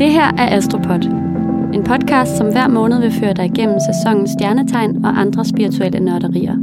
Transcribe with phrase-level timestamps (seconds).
[0.00, 1.04] Det her er Astropod.
[1.74, 6.56] En podcast, som hver måned vil føre dig igennem sæsonens stjernetegn og andre spirituelle nørderier.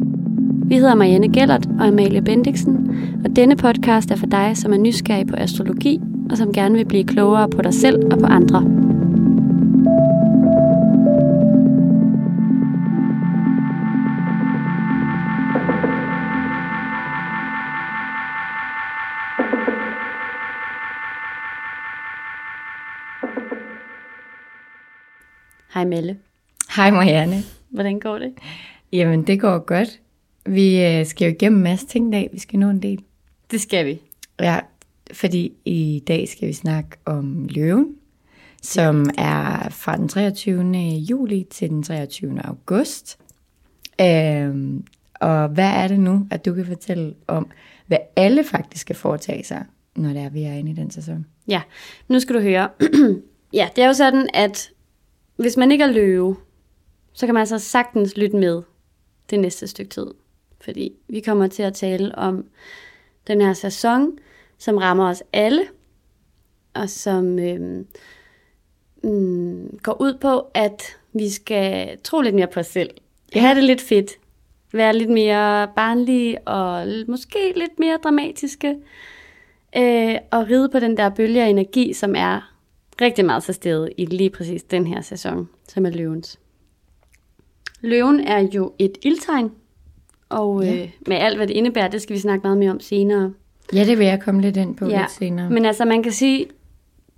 [0.65, 2.89] Vi hedder Marianne Gellert og Amalie Bendiksen,
[3.25, 6.85] og denne podcast er for dig, som er nysgerrig på astrologi og som gerne vil
[6.85, 8.76] blive klogere på dig selv og på andre.
[25.87, 26.17] Melle.
[26.75, 27.43] Hej Marianne.
[27.69, 28.33] Hvordan går det?
[28.91, 29.99] Jamen, det går godt.
[30.45, 32.29] Vi øh, skal jo igennem en masse ting i dag.
[32.33, 33.03] Vi skal nå en del.
[33.51, 34.01] Det skal vi.
[34.39, 34.59] Ja,
[35.13, 37.95] fordi i dag skal vi snakke om løven,
[38.61, 40.63] som er fra den 23.
[41.09, 42.45] juli til den 23.
[42.45, 43.17] august.
[44.01, 47.47] Øhm, og hvad er det nu, at du kan fortælle om,
[47.87, 51.25] hvad alle faktisk skal foretage sig, når det er, vi er inde i den sæson?
[51.47, 51.61] Ja,
[52.07, 52.69] nu skal du høre.
[53.53, 54.69] ja, det er jo sådan, at
[55.37, 56.35] hvis man ikke er løve,
[57.13, 58.61] så kan man altså sagtens lytte med
[59.29, 60.07] det næste stykke tid.
[60.61, 62.45] Fordi vi kommer til at tale om
[63.27, 64.11] den her sæson,
[64.57, 65.61] som rammer os alle,
[66.73, 67.85] og som øh,
[69.03, 72.89] mm, går ud på, at vi skal tro lidt mere på os selv.
[73.35, 73.39] Ja.
[73.39, 74.11] Have det lidt fedt.
[74.73, 78.75] Være lidt mere barnlige og måske lidt mere dramatiske.
[79.77, 82.56] Øh, og ride på den der bølge af energi, som er
[83.01, 86.39] rigtig meget til stede i lige præcis den her sæson, som er løvens.
[87.81, 89.51] Løven er jo et ildtegn,
[90.29, 90.73] og ja.
[90.83, 93.33] øh, med alt, hvad det indebærer, det skal vi snakke meget mere om senere.
[93.73, 94.99] Ja, det vil jeg komme lidt ind på ja.
[94.99, 95.49] lidt senere.
[95.49, 96.45] Men altså, man kan sige,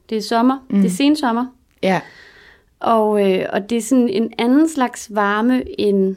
[0.09, 0.81] det er sommer, mm.
[0.81, 1.45] det er sensommer,
[1.83, 2.01] Ja,
[2.79, 6.15] og, øh, og det er sådan en anden slags varme, end,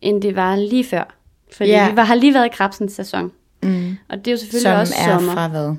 [0.00, 1.16] end det var lige før.
[1.52, 1.90] Fordi Ja.
[1.90, 3.32] vi var, har lige været i krabsens sæson.
[3.62, 3.96] mm.
[4.08, 5.32] Og det er jo selvfølgelig som også er sommer.
[5.32, 5.74] fra hvad?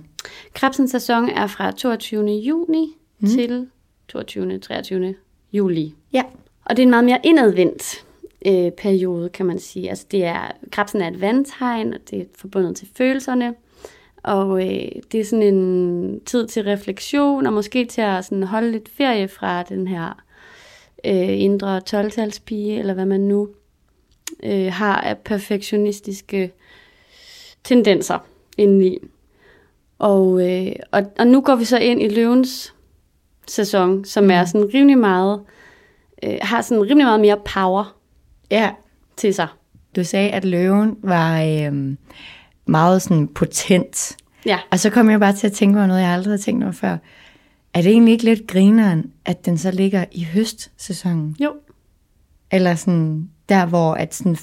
[0.54, 2.26] Krabsens sæson er fra 22.
[2.32, 3.28] juni mm.
[3.28, 3.68] til
[4.08, 4.60] 22.
[4.60, 5.16] 23.
[5.54, 5.96] juli.
[6.14, 6.24] Ja.
[6.66, 8.06] Og det er en meget mere indadvendt
[8.46, 9.90] øh, periode, kan man sige.
[9.90, 13.56] Altså det er, krabsen er et vandtegn, og det er forbundet til følelserne.
[14.24, 18.72] Og øh, det er sådan en tid til refleksion, og måske til at sådan holde
[18.72, 20.24] lidt ferie fra den her
[21.06, 23.50] øh, indre 12-talspige, eller hvad man nu
[24.44, 26.52] øh, har af perfektionistiske
[27.64, 28.20] tendenser
[28.58, 28.98] indeni.
[30.00, 32.74] Og, øh, og, og nu går vi så ind i løvens
[33.48, 35.42] sæson, som er sådan rimelig meget,
[36.24, 37.96] øh, har sådan rimelig meget mere power
[38.52, 38.72] Ja,
[39.18, 39.48] til sig.
[39.96, 41.98] du sagde, at løven var øhm,
[42.66, 44.18] meget sådan potent.
[44.46, 46.64] Ja, Og så kom jeg bare til at tænke over noget, jeg aldrig havde tænkt
[46.64, 46.98] over før.
[47.74, 51.36] Er det egentlig ikke lidt grineren, at den så ligger i høstsæsonen?
[51.40, 51.54] jo,
[52.52, 54.38] Eller sådan der, hvor at sådan,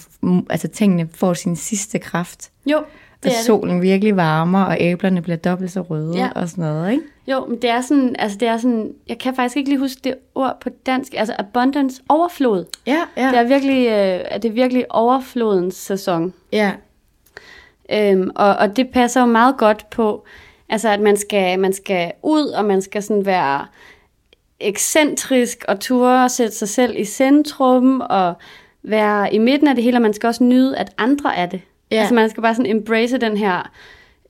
[0.50, 2.50] altså tingene får sin sidste kraft.
[2.66, 2.84] jo,
[3.24, 6.28] Det det er solen virkelig varmer, og æblerne bliver dobbelt så røde Ja.
[6.34, 7.02] og sådan noget, ikke?
[7.26, 7.32] det.
[7.32, 10.00] Jo, men det er sådan, altså det er sådan, jeg kan faktisk ikke lige huske
[10.04, 12.64] det ord på dansk, altså abundance, overflod.
[12.86, 13.28] Ja, ja.
[13.28, 16.34] Det er virkelig, øh, er det virkelig overflodens sæson.
[16.52, 16.72] ja.
[17.92, 20.24] Øhm, og, og det passer jo meget godt på,
[20.68, 23.66] altså at man skal, man skal ud, og man skal sådan være
[24.60, 28.34] ekscentrisk og ture og sætte sig selv i centrum og
[28.82, 31.60] være i midten af det hele, og man skal også nyde, at andre er det.
[31.90, 31.96] Ja.
[31.96, 33.70] Altså man skal bare sådan embrace den her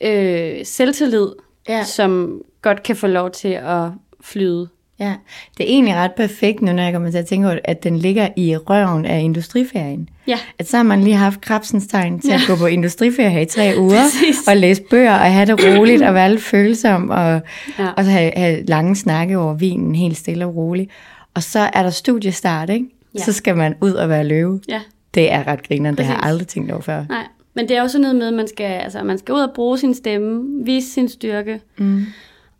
[0.01, 1.29] øh, selvtillid,
[1.69, 1.85] Ja.
[1.85, 3.89] som godt kan få lov til at
[4.21, 4.69] flyde.
[4.99, 5.15] Ja,
[5.59, 7.97] det er egentlig ret perfekt nu, når jeg kommer til at tænke over, at den
[7.99, 10.09] ligger i røven af industriferien.
[10.27, 10.39] Ja.
[10.59, 12.35] At så har man lige haft krabsens tegn til ja.
[12.35, 14.49] at gå på industriferie i tre uger, Præcis.
[14.49, 17.41] og læse bøger, og have det roligt, og være lidt følsom, og,
[17.79, 17.89] Ja.
[17.97, 20.91] og så have, have lange snakke over vinen, helt stille og roligt.
[21.35, 22.87] Og så er der studiestart, ikke?
[23.19, 23.25] Ja.
[23.25, 24.61] Så skal man ud og være løve.
[24.69, 24.81] Ja.
[25.15, 27.05] Det er ret grineren, det har jeg aldrig tænkt over før.
[27.09, 29.53] Nej, men det er sådan noget med, at man skal, altså, man skal ud og
[29.55, 31.61] bruge sin stemme, vise sin styrke.
[31.77, 32.07] Mm.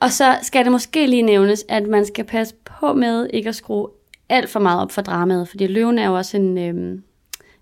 [0.01, 3.55] Og så skal det måske lige nævnes, at man skal passe på med ikke at
[3.55, 3.89] skrue
[4.29, 7.03] alt for meget op for dramaet, fordi løven er jo også en, øhm,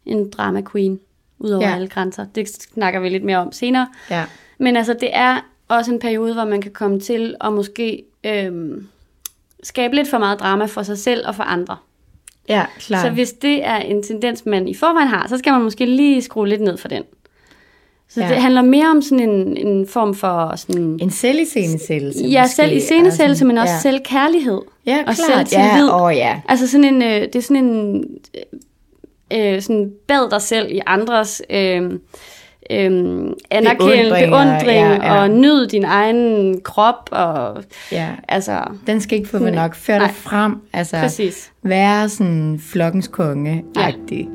[0.06, 1.00] en drama queen,
[1.38, 1.68] ud over.
[1.68, 1.74] Ja.
[1.74, 2.26] alle grænser.
[2.34, 3.88] Det snakker vi lidt mere om senere.
[4.10, 4.24] Ja.
[4.58, 8.88] Men altså, det er også en periode, hvor man kan komme til at måske øhm,
[9.62, 11.76] skabe lidt for meget drama for sig selv og for andre.
[12.48, 13.02] Ja, klar.
[13.02, 16.22] Så hvis det er en tendens, man i forvejen har, så skal man måske lige
[16.22, 17.02] skrue lidt ned for den.
[18.14, 18.26] Så ja.
[18.26, 18.32] Ja.
[18.34, 20.98] det handler mere om sådan en, en form for sådan...
[21.00, 22.24] En selviscenesættelse.
[22.24, 23.78] Ja, måske, selv i og sådan- men også ja.
[23.80, 24.60] selvkærlighed.
[24.86, 25.48] Ja, og klart.
[25.48, 25.88] selvtillid.
[25.88, 26.40] Ja, åh ja.
[26.48, 28.04] Altså sådan en, øh, det er sådan en,
[29.32, 31.82] øh, sådan bad dig selv i andres øh,
[32.70, 32.90] øh,
[33.50, 35.22] anerkendelse, Beundring ja, ja.
[35.22, 37.62] og nyd din egen krop, og
[37.92, 38.08] ja.
[38.28, 39.74] altså, Den skal ikke få mig nok.
[39.74, 40.54] Før dig frem.
[40.72, 41.52] Altså, præcis.
[41.62, 44.28] være sådan flokkens konge agtig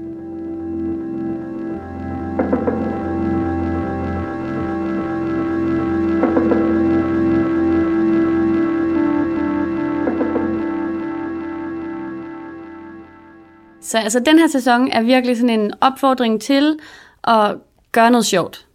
[13.87, 16.79] Så altså, den her sæson er virkelig sådan en opfordring til
[17.23, 17.55] at
[17.91, 18.67] gøre noget sjovt.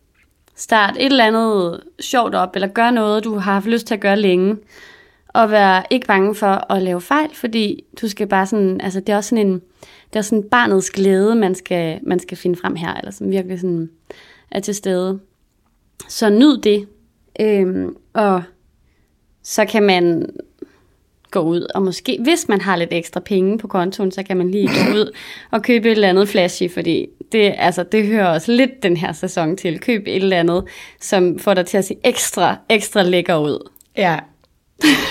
[0.55, 4.01] Start et eller andet sjovt op, eller gør noget, du har haft lyst til at
[4.01, 4.57] gøre længe.
[5.29, 9.09] Og vær ikke bange for at lave fejl, fordi du skal bare sådan, altså det
[9.09, 9.63] er også sådan en,
[10.13, 13.61] det er sådan barnets glæde, man skal, man skal finde frem her, eller som virkelig
[13.61, 13.91] sådan
[14.51, 15.21] er til stede.
[16.09, 16.89] Så nyd det,
[17.41, 18.43] øhm, og
[19.43, 20.31] så kan man
[21.33, 24.51] gå ud, og måske, hvis man har lidt ekstra penge på kontoen, så kan man
[24.51, 25.17] lige gå ud
[25.51, 29.13] og købe et eller andet flashy, fordi det, altså, det hører også lidt den her
[29.13, 29.81] sæson til.
[29.81, 30.65] Køb et eller andet,
[31.01, 33.71] som får dig til at se ekstra, ekstra lækker ud.
[33.97, 34.19] Ja,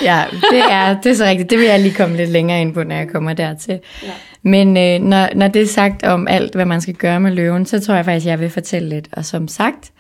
[0.02, 1.50] ja det, er, det er så rigtigt.
[1.50, 3.80] Det vil jeg lige komme lidt længere ind på, når jeg kommer dertil.
[4.04, 4.12] Ja.
[4.44, 7.66] Men øh, når, når det er sagt om alt, hvad man skal gøre med løven,
[7.66, 9.08] så tror jeg faktisk, jeg vil fortælle lidt.
[9.12, 9.92] Og som sagt,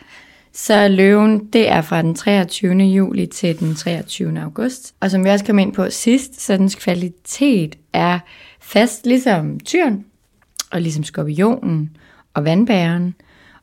[0.53, 2.74] så løven, det er fra den 23.
[2.74, 4.39] juli til den 23.
[4.39, 4.95] august.
[5.00, 8.19] Og som vi også kom ind på sidst, så dens kvalitet er
[8.62, 10.06] fast ligesom tyren,
[10.71, 11.98] og ligesom skorpionen
[12.33, 13.15] og vandbæren.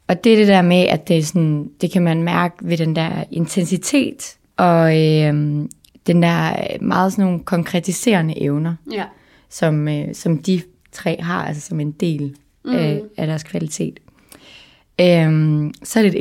[0.09, 2.77] Og det er det der med, at det, er sådan, det kan man mærke ved
[2.77, 5.35] den der intensitet, og øh,
[6.07, 9.05] den der meget sådan nogle konkretiserende evner, Ja.
[9.51, 10.63] som, øh, som de
[10.93, 12.71] tre har, altså som en del mm.
[12.75, 14.01] af, af deres kvalitet.
[15.01, 16.15] Øhm, så er det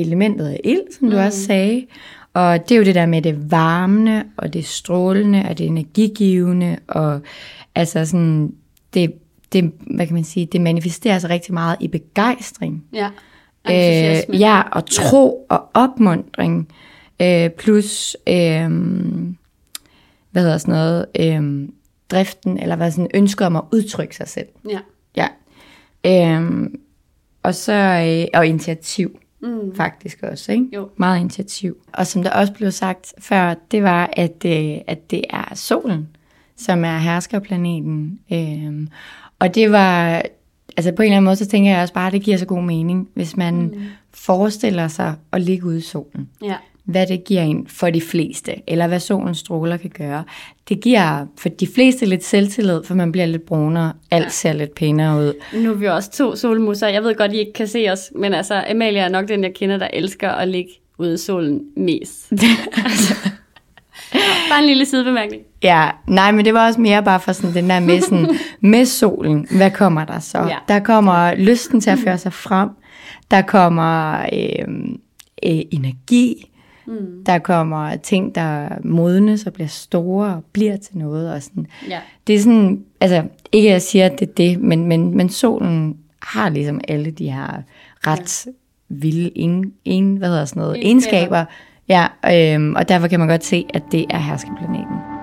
[0.00, 1.10] elementet af ild, som mm.
[1.10, 1.86] du også sagde.
[2.34, 6.78] Og det er jo det der med det varmende, og det strålende, og det energigivende,
[6.88, 7.20] og
[7.74, 8.52] altså sådan,
[8.94, 9.12] det,
[9.52, 12.84] det, hvad kan man sige, det manifesterer sig rigtig meget i begejstring.
[12.92, 13.08] Ja.
[13.70, 16.68] Øh, ja, og tro og opmundring,
[17.22, 18.70] øh, plus, øh,
[20.30, 21.68] hvad hedder sådan noget, øh,
[22.10, 24.48] driften, eller hvad sådan, ønsket om at udtrykke sig selv.
[24.68, 24.78] Ja.
[25.16, 25.28] Ja.
[26.06, 26.80] Øhm,
[27.42, 29.76] og så øh, og initiativ mm.
[29.76, 30.68] faktisk også, ikke?
[30.74, 30.88] Jo.
[30.96, 31.76] Meget initiativ.
[31.92, 36.08] Og som der også blev sagt før, det var, at, øh, at det er solen,
[36.56, 38.20] som er herskerplaneten.
[38.32, 38.88] Øhm,
[39.38, 40.22] og det var,
[40.76, 42.46] altså på en eller anden måde, så tænker jeg også bare, at det giver så
[42.46, 43.82] god mening, hvis man mm.
[44.14, 46.56] forestiller sig at ligge ude i solen Ja.
[46.88, 50.24] Hvad det giver en for de fleste, eller hvad solens stråler kan gøre.
[50.68, 54.74] Det giver for de fleste lidt selvtillid, for man bliver lidt brunere, alt ser lidt
[54.74, 55.32] pænere ud.
[55.54, 56.88] Nu er vi også to solmusser.
[56.88, 59.54] Jeg ved godt, I ikke kan se os, men altså, Amalie er nok den, jeg
[59.54, 62.32] kender, der elsker at ligge ude i solen mest.
[62.84, 63.14] altså,
[64.50, 65.42] bare en lille sidebemærkning.
[65.62, 68.84] Ja, nej, men det var også mere bare for sådan den der med, sådan, med
[68.84, 70.38] solen, hvad kommer der så?
[70.38, 70.56] Ja.
[70.68, 72.68] Der kommer lysten til at føre sig frem,
[73.30, 74.68] der kommer øh,
[75.42, 76.50] øh, energi,
[76.88, 77.24] mm.
[77.26, 81.32] der kommer ting, der modnes og bliver store og bliver til noget.
[81.32, 81.66] Og sådan.
[81.88, 82.00] Ja.
[82.26, 85.28] Det er sådan, altså ikke at jeg siger, at det er det, men, men, men
[85.28, 87.62] solen har ligesom alle de her
[88.06, 88.52] ret ja.
[88.88, 91.44] vilde en, en, hvad hedder sådan noget, Egenskaber.
[91.88, 95.17] Ja, øhm, og derfor kan man godt se, at det er herskeplaneten.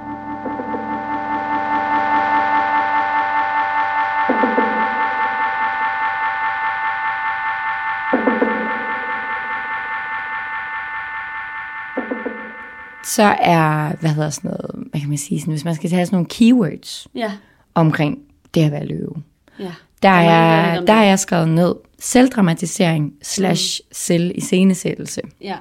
[13.15, 16.05] Så er, hvad hedder sådan noget, hvad kan man sige, sådan, hvis man skal tage
[16.05, 17.31] sådan nogle keywords Ja.
[17.75, 18.17] omkring
[18.53, 19.15] det at være løve.
[19.59, 19.71] Ja.
[20.03, 23.87] Der er, der er jeg skrevet ned, selvdramatisering slash Mm.
[23.91, 25.21] selviscenesættelse.
[25.41, 25.55] Ja.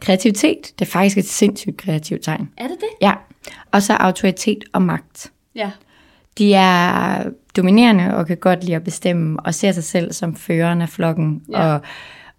[0.00, 2.48] Kreativitet, det er faktisk et sindssygt kreativt tegn.
[2.56, 2.88] Er det det?
[3.06, 3.12] Ja,
[3.72, 5.32] og så autoritet og magt.
[5.54, 5.70] Ja.
[6.38, 7.24] De er
[7.56, 11.42] dominerende og kan godt lide at bestemme og ser sig selv som føreren af flokken.
[11.52, 11.58] Ja.
[11.74, 11.80] Og,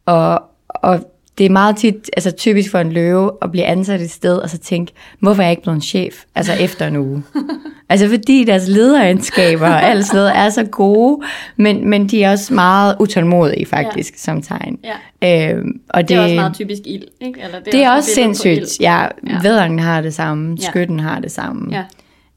[0.06, 0.42] og,
[0.74, 4.38] og det er meget tit, altså typisk for en løve at blive ansat et sted
[4.38, 7.24] og så tænke, hvorfor er jeg ikke blevet en chef, altså efter en uge.
[7.90, 11.22] altså fordi deres lederegenskaber og alt sådan noget er så gode,
[11.58, 14.18] men, men de er også meget utålmodige faktisk ja.
[14.18, 14.80] som tegn.
[15.22, 15.50] Ja.
[15.54, 17.42] Øhm, og Det, det er også meget typisk ild, ikke?
[17.44, 18.80] Eller det er også på sindssygt.
[18.82, 19.42] Ja, Ja.
[19.44, 20.70] Vædderen har det samme, Ja.
[20.70, 21.84] skytten har det samme,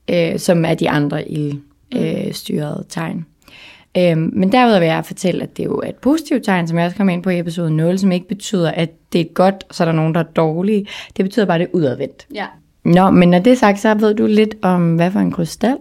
[0.09, 0.33] Ja.
[0.33, 3.27] øh, som er de andre ildstyrede øh, tegn.
[3.99, 6.85] Øhm, men derudover vil jeg fortælle, at det jo er et positivt tegn, som jeg
[6.87, 9.83] også kom ind på i episode 0, som ikke betyder, at det er godt, så
[9.83, 10.87] er der nogen, der er dårlige.
[11.17, 12.27] Det betyder bare, at det er udadvendt.
[12.35, 12.47] Ja.
[12.85, 15.77] Nå, men når det er sagt, så ved du lidt om, hvad for en krystal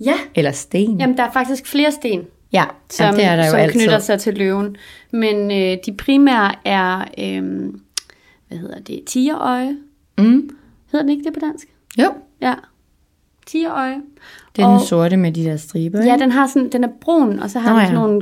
[0.00, 0.14] Ja.
[0.34, 1.00] eller sten.
[1.00, 3.80] Jamen, der er faktisk flere sten, ja, som, ja, det er der jo som altid.
[3.80, 4.76] knytter sig til løven.
[5.10, 7.70] Men øh, de primære er, øh,
[8.48, 9.76] hvad hedder det, tigerøje.
[10.18, 10.50] Mm.
[10.92, 11.68] Hedder den ikke det på dansk?
[11.98, 12.54] Jo, Ja.
[13.46, 13.96] Tigerøje.
[14.58, 15.98] Det er Og- den sorte med de der striber.
[16.04, 16.22] Ja, ikke?
[16.22, 17.86] den har sådan, den er brun, og så har Nå, den ja.
[17.86, 18.20] sådan nogle,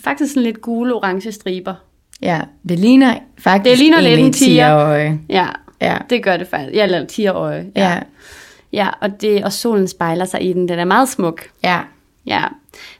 [0.00, 1.74] faktisk sådan lidt gule, orange striber.
[2.22, 4.48] ja, det ligner faktisk Det ligner lidt en tiger.
[4.48, 5.20] tigerøje.
[5.28, 5.46] Ja,
[5.80, 6.74] Ja, det gør det faktisk.
[6.76, 7.66] Ja, eller tigerøje.
[7.76, 8.00] ja,
[8.72, 10.68] Ja, og, det, og solen spejler sig i den.
[10.68, 11.40] Den er meget smuk.
[11.64, 11.80] ja.
[12.26, 12.44] Ja,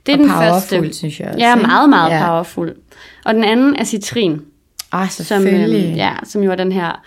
[0.06, 0.92] det er Og den powerful, første.
[0.98, 2.26] synes jeg også, Ja, meget, meget Ja.
[2.26, 2.74] powerful.
[3.24, 4.40] Og den anden er citrin,
[4.92, 5.86] Ah, som, selvfølgelig.
[5.88, 7.02] øhm, ja, som jo er den her...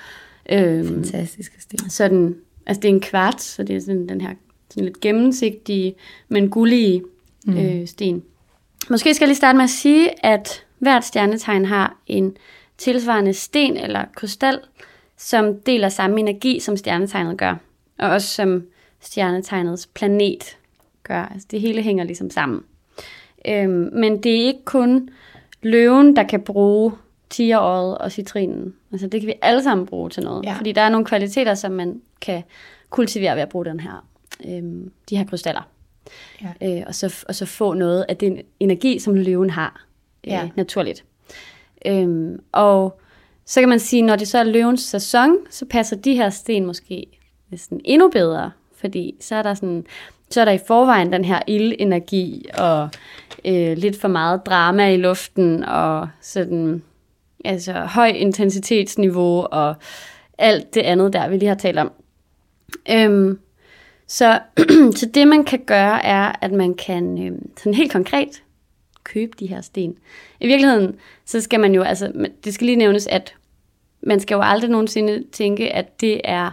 [0.52, 1.90] Øhm, Fantastiske sten.
[1.90, 2.36] sådan,
[2.66, 4.30] altså det er en kvart, så det er sådan den her
[4.70, 5.96] sådan lidt gennemsigtige,
[6.28, 7.04] men gullige
[7.46, 7.58] mm.
[7.58, 8.24] øh, sten.
[8.90, 12.38] Måske skal jeg lige starte med at sige, at hvert stjernetegn har en
[12.78, 14.60] tilsvarende sten eller krystal,
[15.18, 17.56] som deler samme energi, som stjernetegnet gør.
[18.00, 18.64] Og også som
[19.00, 20.58] stjernetegnets planet
[21.04, 21.22] gør.
[21.24, 22.64] Altså det hele hænger ligesom sammen.
[23.48, 25.10] Øhm, men det er ikke kun
[25.62, 26.92] løven, der kan bruge
[27.30, 28.74] tigeråret og citrinen.
[28.92, 30.46] Altså det kan vi alle sammen bruge til noget.
[30.46, 30.54] Ja.
[30.54, 32.44] Fordi der er nogle kvaliteter, som man kan
[32.90, 34.06] kultivere ved at bruge den her,
[34.48, 35.62] øhm, de her krystaller.
[36.42, 36.78] Ja.
[36.78, 39.86] Øh, og, så, og så få noget af den energi, som løven har
[40.24, 40.50] øh, ja.
[40.56, 41.04] naturligt.
[41.86, 43.00] Øhm, og
[43.46, 46.66] så kan man sige, når det så er løvens sæson, så passer de her sten
[46.66, 47.08] måske
[47.52, 49.86] næsten endnu bedre, fordi så er der sådan,
[50.30, 52.90] så er der i forvejen den her ildenergi og
[53.46, 56.84] øh, lidt for meget drama i luften og sådan
[57.46, 59.76] altså høj intensitetsniveau og
[60.38, 61.92] alt det andet der, vi lige har talt om.
[62.92, 63.40] Øhm,
[64.08, 64.40] så,
[65.00, 68.44] så det man kan gøre er, at man kan øh, sådan helt konkret
[69.04, 69.96] købe de her sten.
[70.40, 70.96] I virkeligheden,
[71.26, 73.34] så skal man jo, altså det skal lige nævnes, at
[74.02, 76.52] man skal jo aldrig nogensinde tænke, at det er,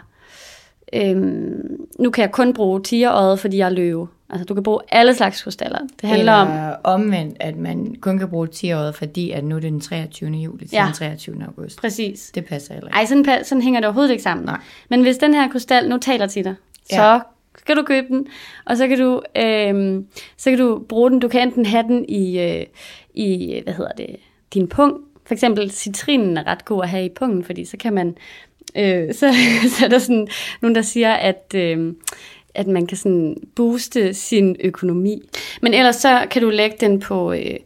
[0.93, 4.09] øhm, nu kan jeg kun bruge tigerøjet, fordi jeg er løve.
[4.31, 5.79] Altså du kan bruge alle slags krystaller.
[5.79, 9.61] Det handler Eller om omvendt, at man kun kan bruge tigerøjet, fordi at nu er
[9.61, 10.31] det den 23.
[10.31, 11.45] juli til ja, den 23.
[11.47, 11.81] august.
[11.81, 12.31] Præcis.
[12.35, 12.97] Det passer heller ikke.
[12.97, 14.47] Ej, sådan, sådan hænger det overhovedet ikke sammen.
[14.47, 14.61] Nej.
[14.91, 16.55] Men hvis den her krystal nu taler til dig,
[16.91, 16.97] ja.
[16.97, 17.21] så
[17.65, 18.27] skal du købe den,
[18.65, 20.03] og så kan du, øh,
[20.37, 21.21] så kan du bruge den.
[21.21, 22.67] Du kan enten have den i, øh,
[23.15, 24.17] i hvad hedder det,
[24.55, 24.99] din punkt.
[25.27, 28.17] For eksempel citrinen er ret god at have i punkten, fordi så kan man,
[28.77, 29.35] øh, så,
[29.79, 30.29] så er der sådan
[30.63, 31.95] nogen, der siger, at, øh,
[32.55, 35.23] at man kan sådan booste sin økonomi.
[35.63, 37.57] Men ellers så kan du lægge den på, øh,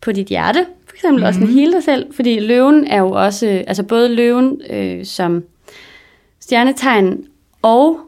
[0.00, 1.26] på dit hjerte, for eksempel mm-hmm.
[1.26, 5.44] også en hele dig selv, fordi løven er jo også, altså både løven øh, som
[6.40, 7.26] stjernetegn
[7.62, 8.00] og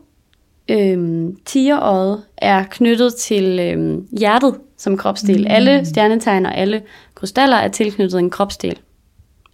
[0.69, 5.41] øhm, tigerøjet er knyttet til øhm, hjertet som kropsdel.
[5.41, 5.47] Mm.
[5.51, 6.83] Alle stjernetegn og alle
[7.15, 8.79] krystaller er tilknyttet en kropsdel.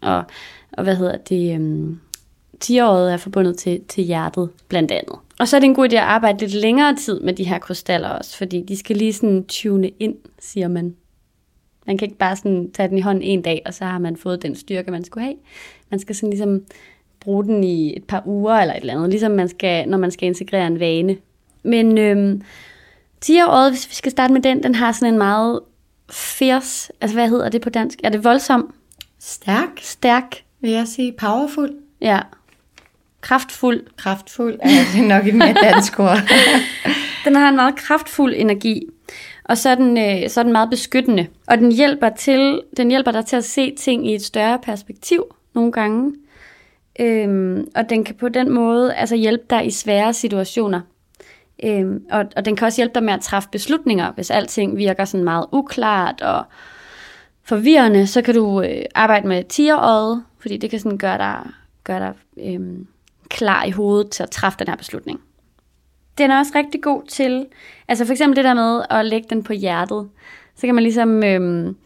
[0.00, 0.24] Og,
[0.72, 1.54] og hvad hedder det?
[1.54, 2.00] Øhm,
[2.60, 5.16] tigerøjet er forbundet til, til hjertet blandt andet.
[5.38, 7.58] Og så er det en god idé at arbejde lidt længere tid med de her
[7.58, 10.94] krystaller også, fordi de skal lige sådan tune ind, siger man.
[11.86, 14.16] Man kan ikke bare sådan tage den i hånden en dag, og så har man
[14.16, 15.36] fået den styrke, man skulle have.
[15.90, 16.62] Man skal sådan ligesom
[17.22, 20.10] bruge den i et par uger eller et eller andet, ligesom man skal, når man
[20.10, 21.16] skal integrere en vane.
[21.62, 22.42] Men øhm,
[23.24, 25.60] 10-året, hvis vi skal starte med den, den har sådan en meget
[26.10, 27.98] fierce, altså hvad hedder det på dansk?
[28.04, 28.74] Er det voldsom?
[29.20, 29.68] Stærk.
[29.80, 30.42] Stærk.
[30.60, 31.70] Vil jeg sige powerful?
[32.00, 32.20] Ja.
[33.20, 33.80] Kraftfuld.
[33.96, 36.18] Kraftfuld er det nok et mere dansk ord.
[37.24, 38.86] den har en meget kraftfuld energi.
[39.44, 41.26] Og så er, den, øh, så er den meget beskyttende.
[41.46, 45.24] Og den hjælper, til, den hjælper dig til at se ting i et større perspektiv
[45.54, 46.12] nogle gange.
[47.00, 50.80] Øhm, og den kan på den måde altså hjælpe dig i svære situationer.
[51.64, 55.04] Øhm, og, og den kan også hjælpe dig med at træffe beslutninger, hvis alting virker
[55.04, 56.44] sådan meget uklart og
[57.42, 61.50] forvirrende, så kan du øh, arbejde med tierøjet, fordi det kan sådan gøre dig,
[61.84, 62.14] gøre dig
[62.46, 62.86] øhm,
[63.28, 65.20] klar i hovedet til at træffe den her beslutning.
[66.18, 67.46] Den er også rigtig god til,
[67.88, 70.08] altså for eksempel det der med at lægge den på hjertet,
[70.54, 71.76] så kan man ligesom, øhm,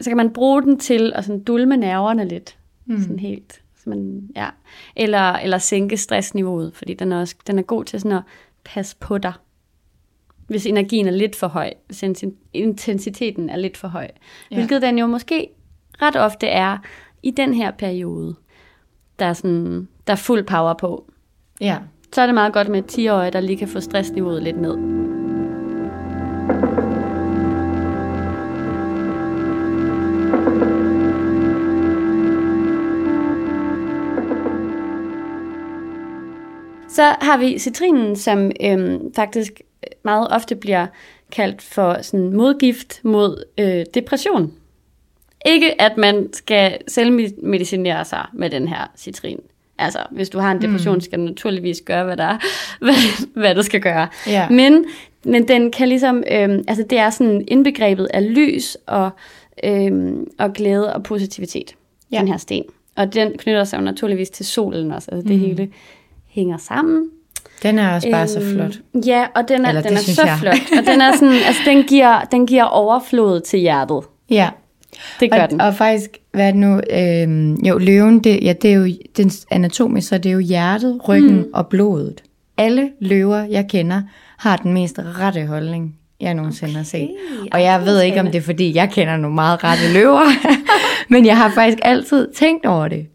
[0.00, 2.56] så kan man bruge den til at sådan dulme nerverne lidt,
[2.86, 3.02] mm.
[3.02, 4.48] sådan helt man, ja.
[4.96, 8.22] eller, eller sænke stressniveauet, fordi den er, også, den er god til sådan at
[8.64, 9.32] passe på dig.
[10.46, 12.04] Hvis energien er lidt for høj, hvis
[12.52, 14.08] intensiteten er lidt for høj.
[14.50, 14.56] Ja.
[14.56, 15.48] Hvilket den jo måske
[16.02, 16.78] ret ofte er
[17.22, 18.34] i den her periode,
[19.18, 21.10] der er, sådan, der er fuld power på.
[21.60, 21.78] Ja.
[22.12, 25.21] Så er det meget godt med et 10 der lige kan få stressniveauet lidt ned.
[36.92, 39.60] Så har vi citrinen, som øhm, faktisk
[40.04, 40.86] meget ofte bliver
[41.32, 44.52] kaldt for sådan modgift mod øh, depression.
[45.46, 49.40] Ikke at man skal selvmedicinere sig med den her citrin.
[49.78, 51.00] Altså, hvis du har en depression, mm.
[51.00, 52.38] skal du naturligvis gøre, hvad, der,
[52.84, 54.08] hvad, hvad du skal gøre.
[54.26, 54.48] Ja.
[54.48, 54.84] Men,
[55.24, 59.10] men den kan ligesom, øhm, altså det er sådan indbegrebet af lys og,
[59.64, 61.74] øhm, og glæde og positivitet,
[62.12, 62.18] ja.
[62.18, 62.64] den her sten.
[62.96, 65.46] Og den knytter sig jo naturligvis til solen også, altså det mm.
[65.46, 65.70] hele
[66.34, 67.10] hænger sammen.
[67.62, 69.04] Den er også bare øhm, så flot.
[69.06, 70.38] Ja, og den er, Eller den er så jeg.
[70.40, 70.78] flot.
[70.78, 74.00] Og den er sådan, altså den giver, den giver overflod til hjertet.
[74.30, 74.48] Ja.
[75.20, 75.60] Det gør og, den.
[75.60, 76.80] Og faktisk, hvad er det nu?
[76.90, 81.08] Øhm, jo, løven, det, ja, det er jo, den anatomisk, så det er jo hjertet,
[81.08, 81.50] ryggen mm.
[81.54, 82.22] og blodet.
[82.56, 84.02] Alle løver, jeg kender,
[84.38, 86.76] har den mest rette holdning, jeg nogensinde okay.
[86.76, 87.10] har set.
[87.52, 90.24] Og jeg ved ikke, om det er, fordi jeg kender nogle meget rette løver,
[91.12, 93.06] men jeg har faktisk altid tænkt over det.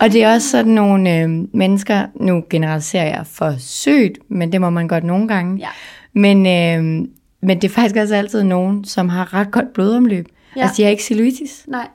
[0.00, 4.60] Og det er også sådan nogle øh, mennesker, nu generaliserer jeg for sygt, men det
[4.60, 5.58] må man godt nogle gange.
[5.58, 5.68] Ja.
[6.12, 7.08] Men øh,
[7.40, 10.28] men det er faktisk også altid nogen, som har ret godt blodomløb.
[10.56, 10.62] Ja.
[10.62, 11.64] Altså, de har ikke cellulitis.
[11.68, 11.88] Nej,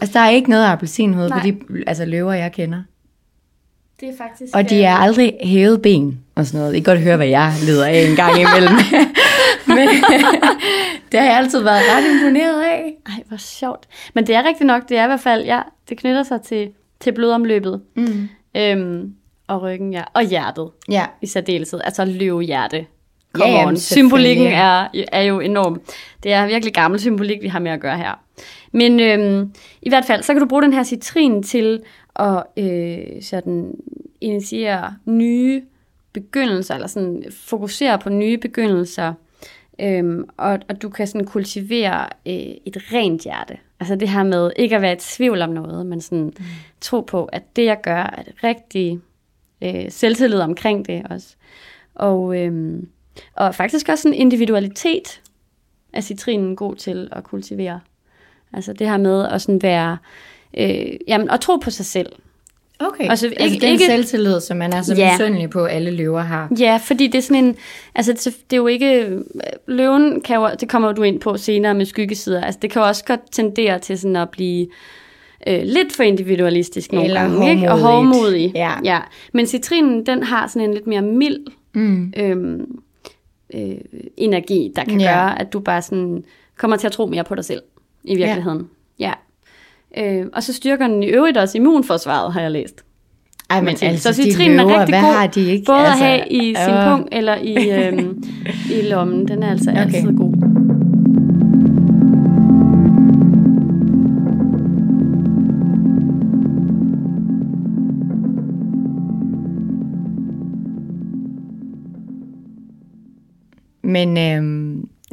[0.00, 1.56] Altså, der er ikke noget appelsinhoved på de
[1.86, 2.82] altså, løver, jeg kender.
[4.00, 4.56] det er faktisk...
[4.56, 6.74] Og de øh, er aldrig hævet ben og sådan noget.
[6.74, 8.74] I kan godt høre, hvad jeg leder af en gang imellem.
[9.76, 9.88] Men
[11.12, 12.94] det har jeg altid været ret imponeret af.
[13.06, 13.86] Ej, hvor sjovt.
[14.14, 16.68] Men det er rigtigt nok, det er i hvert fald, ja, det knytter sig til,
[17.02, 17.82] til blodomløbet.
[17.96, 18.28] Mm.
[18.56, 19.14] Øhm,
[19.46, 20.02] og ryggen, ja.
[20.14, 21.06] Og hjertet Ja.
[21.22, 21.80] i særdeleshed.
[21.84, 22.76] Altså løvehjerte.
[22.76, 22.84] Ja,
[23.32, 23.76] Come jamen, on.
[23.76, 25.80] Symbolikken er, er jo enorm.
[26.22, 28.20] Det er virkelig gammel symbolik, vi har med at gøre her.
[28.72, 31.80] Men øhm, i hvert fald, så kan du bruge den her citrin til
[32.16, 33.74] at øh, sådan
[34.20, 35.62] initiere nye
[36.12, 39.12] begyndelser, eller sådan fokusere på nye begyndelser.
[39.80, 42.32] Øhm, og, og du kan sådan kultivere øh,
[42.66, 43.56] et rent hjerte.
[43.82, 46.44] Altså det her med ikke at være i tvivl om noget, men sådan mm.
[46.80, 49.00] tro på, at det jeg gør er det rigtige.
[49.62, 51.34] Øh, selvtillid omkring det også.
[51.94, 52.88] Og, øhm,
[53.34, 55.22] og faktisk også en individualitet
[55.92, 57.80] er citrinen god til at kultivere.
[58.52, 59.98] Altså det her med at sådan være,
[60.58, 62.12] øh, jamen, at tro på sig selv.
[62.88, 63.08] Okay.
[63.10, 65.12] Altså, Altså, ikke- ikke, den ikke- selvtillid, som man er så Ja.
[65.12, 66.48] misundelig på, alle løver har.
[66.58, 67.56] Ja, fordi det er sådan en,
[67.94, 69.18] altså det, det er jo ikke,
[69.68, 72.88] løven kan jo, det kommer du ind på senere med skyggesider, altså det kan jo
[72.88, 74.66] også godt tendere til sådan at blive
[75.46, 77.70] øh, lidt for individualistisk nogle Eller gange, ikke?
[77.72, 78.52] og hovmodig.
[78.54, 78.70] Ja.
[78.84, 78.98] ja.
[79.32, 81.38] Men citrinen, den har sådan en lidt mere mild
[81.74, 82.12] Mm.
[82.16, 82.66] øhm,
[83.54, 83.74] øh,
[84.16, 85.12] energi, der kan Ja.
[85.12, 86.24] gøre, at du bare sådan
[86.58, 87.62] kommer til at tro mere på dig selv
[88.04, 88.68] i virkeligheden.
[88.98, 89.06] Ja.
[89.06, 89.12] ja.
[89.98, 92.84] Øh, og så styrker den i øvrigt også immunforsvaret, har jeg læst.
[93.50, 93.86] Ej, men til.
[93.86, 95.64] altså, så citrinen er rigtig god, har de ikke?
[95.64, 98.24] både altså, at have i sin øh, pung eller i, øhm,
[98.78, 99.28] i lommen.
[99.28, 99.70] Den er altså.
[99.70, 99.80] Okay.
[99.80, 100.34] altid god.
[113.84, 114.61] Men øhm,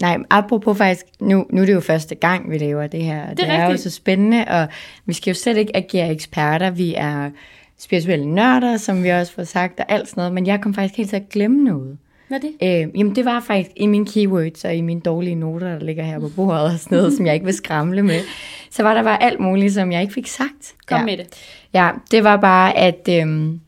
[0.02, 3.30] nej, apropos faktisk, nu, nu er det jo første gang, vi laver det her.
[3.30, 4.68] Det er det er jo så spændende, og
[5.06, 6.70] vi skal jo slet ikke agere eksperter.
[6.70, 7.30] Vi er
[7.80, 10.34] spirituelle nørder, som vi også får sagt, og alt sådan noget.
[10.34, 11.98] Men jeg kom faktisk helt til at glemme noget.
[12.28, 12.52] Hvad det?
[12.64, 16.04] Øh, jamen det var faktisk i mine keywords og i mine dårlige noter, der ligger
[16.04, 18.20] her på bordet og sådan noget, som jeg ikke vil skramle med.
[18.72, 20.74] Så var der bare alt muligt, som jeg ikke fik sagt.
[20.88, 21.06] Kom ja.
[21.06, 21.28] med det.
[21.74, 23.10] Ja, det var bare, at...
[23.10, 23.60] Øhm,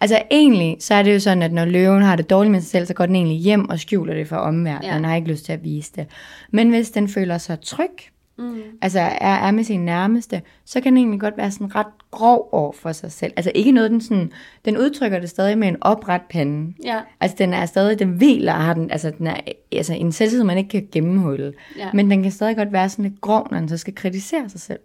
[0.00, 2.70] altså egentlig, så er det jo sådan, at når løven har det dårligt med sig
[2.70, 4.90] selv, så går den egentlig hjem og skjuler det for omverdenen.
[4.90, 4.96] Ja.
[4.96, 6.06] Den har ikke lyst til at vise det.
[6.50, 7.90] Men hvis den føler sig tryg,
[8.38, 8.60] Mm.
[8.82, 12.48] altså er, er med sin nærmeste, så kan den egentlig godt være sådan ret grov
[12.52, 13.32] over for sig selv.
[13.36, 14.32] Altså ikke noget, den sådan...
[14.64, 16.74] Den udtrykker det stadig med en opret pande.
[16.84, 16.98] Ja.
[17.20, 19.36] Altså den er stadig, den hviler, har den, altså den er
[19.72, 21.52] altså en selvtid, man ikke kan gennemhulle.
[21.78, 21.88] Ja.
[21.94, 24.60] Men den kan stadig godt være sådan lidt grov, når den så skal kritisere sig
[24.60, 24.80] selv.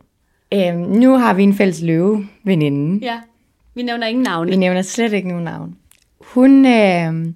[0.54, 3.06] Øhm, nu har vi en fælles løve veninde.
[3.06, 3.20] ja.
[3.75, 4.49] Vi nævner ingen navne.
[4.51, 5.75] Vi nævner slet ikke nogen navn.
[6.19, 7.33] Hun øh,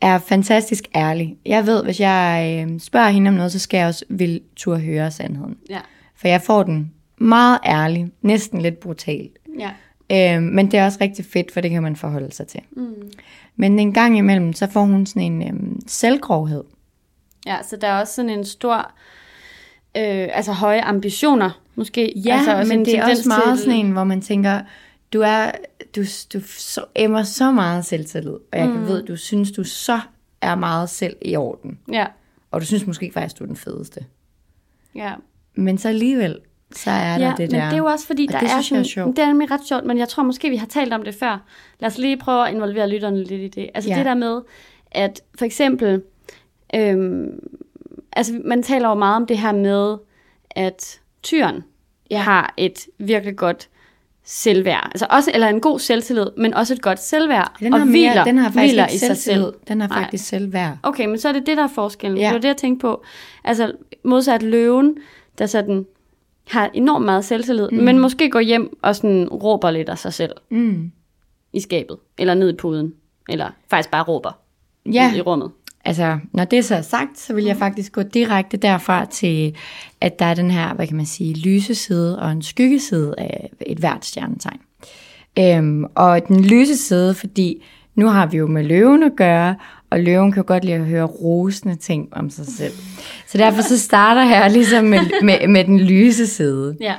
[0.00, 1.36] er fantastisk ærlig.
[1.46, 4.80] Jeg ved, hvis jeg øh, spørger hende om noget, så skal jeg også vil turde
[4.80, 5.56] høre sandheden.
[5.70, 5.78] Ja.
[6.16, 9.38] For jeg får den meget ærlig, næsten lidt brutalt.
[9.58, 9.70] Ja.
[10.36, 12.60] Øh, men det er også rigtig fedt, for det kan man forholde sig til.
[12.76, 12.94] Mm.
[13.56, 16.64] Men en gang imellem, så får hun sådan en øh, selvgrovhed.
[17.46, 18.76] Ja, så der er også sådan en stor,
[19.96, 22.12] øh, altså høje ambitioner, måske.
[22.16, 24.60] Ja, altså men en det er også meget til- sådan en, hvor man tænker,
[25.12, 25.50] du er,
[25.96, 26.00] du,
[26.32, 28.86] du så, emmer så meget selvtillid, og jeg mm.
[28.86, 30.00] ved, du synes, du så
[30.40, 31.78] er meget selv i orden.
[31.92, 32.06] Ja,
[32.50, 34.04] Og du synes måske faktisk, du er den fedeste.
[34.94, 35.14] ja.
[35.54, 36.38] Men så alligevel,
[36.72, 37.64] så er der ja, det men der.
[37.64, 39.16] det er jo også fordi, Og der det er er sådan, sjovt.
[39.16, 41.44] det er nemlig ret sjovt, men jeg tror måske, vi har talt om det før.
[41.80, 43.70] Lad os lige prøve at involvere lytterne lidt i det.
[43.74, 43.96] Altså Ja.
[43.96, 44.40] det der med,
[44.90, 46.02] at for eksempel,
[46.74, 47.40] øhm,
[48.12, 49.96] altså man taler jo meget om det her med,
[50.50, 51.64] at tyren
[52.10, 52.18] ja.
[52.18, 53.68] har et virkelig godt
[54.32, 54.84] selvværd.
[54.84, 57.52] Altså også, eller en god selvtillid, men også et godt selvværd.
[57.60, 59.54] den, og har mere, hviler, den har faktisk hviler i sig selv.
[59.68, 60.02] Den har Nej.
[60.02, 60.76] faktisk selvværd.
[60.82, 62.18] Okay, men så er det det, der er forskellen.
[62.20, 62.24] Ja.
[62.26, 63.02] Det var det, jeg tænkte på.
[63.44, 63.72] Altså
[64.04, 64.96] modsat løven,
[65.38, 65.86] der sådan
[66.48, 67.78] har enormt meget selvtillid, mm.
[67.78, 70.90] men måske går hjem og sådan råber lidt af sig selv Mm.
[71.52, 72.94] i skabet, eller ned i puden,
[73.28, 74.30] eller faktisk bare råber
[74.86, 75.50] Ja, i rummet.
[75.84, 79.56] Altså, når det så er sagt, så vil jeg faktisk gå direkte derfra til,
[80.00, 83.50] at der er den her, hvad kan man sige, lyse side og en skyggeside af
[83.60, 84.60] et hvert stjernetegn.
[85.38, 87.64] Øhm, og den lyse side, fordi
[87.94, 89.56] nu har vi jo med løven at gøre,
[89.90, 92.72] og løven kan jo godt lide at høre rosende ting om sig selv.
[93.26, 96.76] Så derfor så starter jeg ligesom med, med, med den lyse side.
[96.80, 96.94] Ja.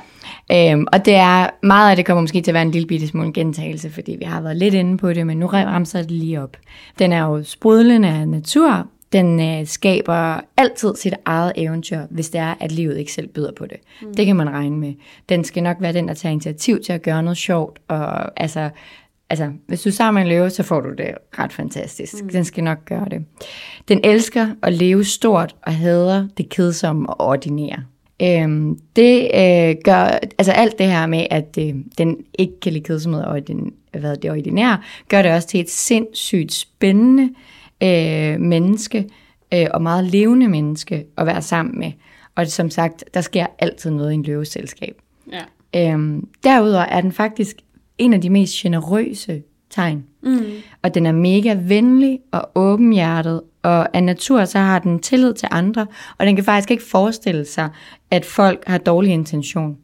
[0.54, 3.06] Øhm, og det er, meget af det kommer måske til at være en lille bitte
[3.06, 6.42] smule gentagelse, fordi vi har været lidt inde på det, men nu ramser det lige
[6.42, 6.56] op.
[6.98, 8.86] Den er jo sprudlende af natur.
[9.12, 13.52] Den øh, skaber altid sit eget eventyr, hvis det er, at livet ikke selv byder
[13.58, 13.76] på det.
[14.02, 14.14] Mm.
[14.14, 14.94] Det kan man regne med.
[15.28, 18.70] Den skal nok være den, der tager initiativ til at gøre noget sjovt, og altså
[19.30, 22.22] altså, hvis du er sammen med en løve, så får du det ret fantastisk.
[22.22, 22.28] Mm.
[22.28, 23.24] Den skal nok gøre det.
[23.88, 27.84] Den elsker at leve stort og hader det kedsomme og ordinære.
[28.22, 30.04] Øhm, det øh, gør,
[30.38, 34.16] altså alt det her med, at øh, den ikke kan lide kedsomhed og den, hvad
[34.16, 37.30] det ordinære, gør det også til et sindssygt spændende
[37.82, 39.08] øh, menneske,
[39.54, 41.92] øh, og meget levende menneske at være sammen med.
[42.34, 44.96] Og som sagt, der sker altid noget i en løveselskab.
[45.32, 45.92] Ja.
[45.92, 47.56] Øhm, derudover er den faktisk
[47.98, 50.04] en af de mest generøse tegn.
[50.22, 50.38] Mm.
[50.82, 55.48] Og den er mega venlig og åbenhjertet, og af natur så har den tillid til
[55.50, 55.86] andre,
[56.18, 57.68] og den kan faktisk ikke forestille sig,
[58.10, 59.76] at folk har dårlig intention.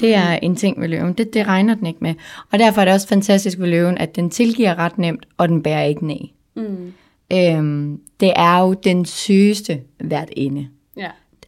[0.00, 1.12] Det er en ting ved løven.
[1.12, 2.14] Det, det regner den ikke med.
[2.52, 5.62] Og derfor er det også fantastisk ved løven, at den tilgiver ret nemt, og den
[5.62, 6.28] bærer ikke ned.
[6.56, 6.92] Mm.
[7.32, 10.68] Øhm, det er jo den sygeste hvert inde.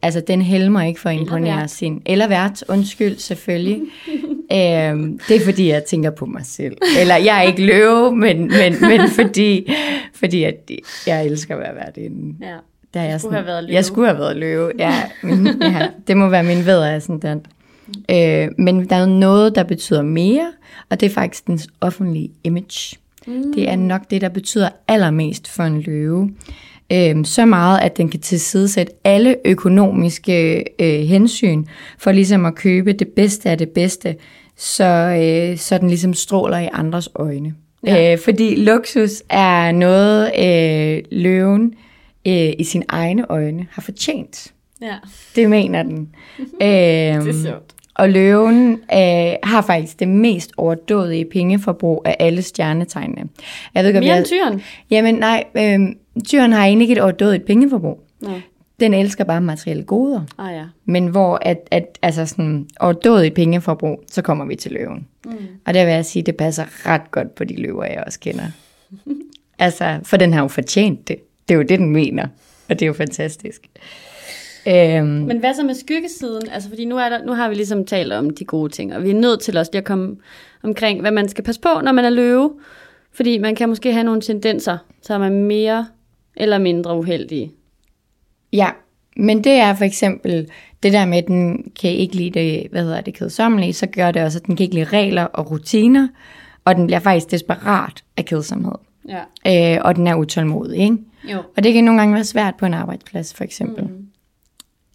[0.03, 2.03] Altså, den helmer ikke for at imponere sin...
[2.07, 3.81] Eller vært, undskyld, selvfølgelig.
[4.53, 6.77] øhm, det er, fordi jeg tænker på mig selv.
[7.01, 9.73] Eller, jeg er ikke løve, men, men, men fordi,
[10.15, 10.71] fordi at
[11.07, 12.37] jeg elsker at være vært inden.
[12.41, 12.57] ja.
[12.95, 13.75] Der er jeg skulle have været løve.
[13.75, 15.03] Jeg skulle have været løve, ja.
[15.23, 17.47] Men, ja det må være min af sådan den.
[18.11, 20.53] Øh, men der er noget, der betyder mere,
[20.91, 22.97] og det er faktisk dens offentlige image.
[23.27, 23.53] Mm.
[23.55, 26.31] Det er nok det, der betyder allermest for en løve.
[26.93, 31.65] Øh, så meget, at den kan tilsidesætte alle økonomiske øh, hensyn,
[31.99, 34.17] for ligesom at købe det bedste af det bedste,
[34.57, 37.55] så, øh, så den ligesom stråler i andres øjne.
[37.87, 38.13] Ja.
[38.13, 41.75] Øh, fordi luksus er noget, øh, løven
[42.27, 44.53] øh, i sine egne øjne har fortjent.
[44.83, 44.95] Ja.
[45.37, 46.09] Det mener den.
[46.39, 47.75] øhm, Det er sjovt.
[47.95, 53.29] og løven øh, har faktisk det mest overdådige pengeforbrug af alle stjernetegnene.
[53.75, 54.63] Jeg ved ikke, Mere end tyren?
[54.91, 55.81] Jamen nej, øh,
[56.25, 58.01] tyren har egentlig ikke et overdådigt pengeforbrug.
[58.21, 58.41] Nej.
[58.81, 60.21] Den elsker bare materielle goder.
[60.39, 60.65] Ah ja.
[60.85, 65.07] Men hvor at, at altså sådan overdådigt pengeforbrug, så kommer vi til løven.
[65.25, 65.37] Mm.
[65.67, 68.45] Og der vil jeg sige, det passer ret godt på de løver, jeg også kender.
[69.59, 71.17] altså, for den har jo fortjent det.
[71.49, 72.27] Det er jo det, den mener.
[72.69, 73.69] Og det er jo fantastisk.
[74.67, 76.49] Øhm, Men hvad så med skyggesiden?
[76.53, 79.03] Altså, fordi nu, er der, nu har vi ligesom talt om de gode ting, og
[79.05, 80.17] vi er nødt til også lige at komme
[80.63, 82.53] omkring, hvad man skal passe på, når man er løve.
[83.13, 85.87] Fordi man kan måske have nogle tendenser, så er man mere
[86.37, 87.53] eller mindre uheldig.
[88.53, 88.71] Ja,
[89.17, 90.49] men det er for eksempel
[90.83, 94.11] det der med, at den kan ikke lide det, hvad hedder det, kedsommelige, så gør
[94.11, 96.09] det også, at den kan ikke lide regler og rutiner,
[96.65, 98.73] og den bliver faktisk desperat af kedsomhed.
[99.09, 99.75] Ja.
[99.77, 100.97] Øh, og den er utålmodig, ikke?
[101.33, 101.39] Jo.
[101.57, 103.85] Og det kan nogle gange være svært på en arbejdsplads, for eksempel.
[103.85, 104.07] Mm.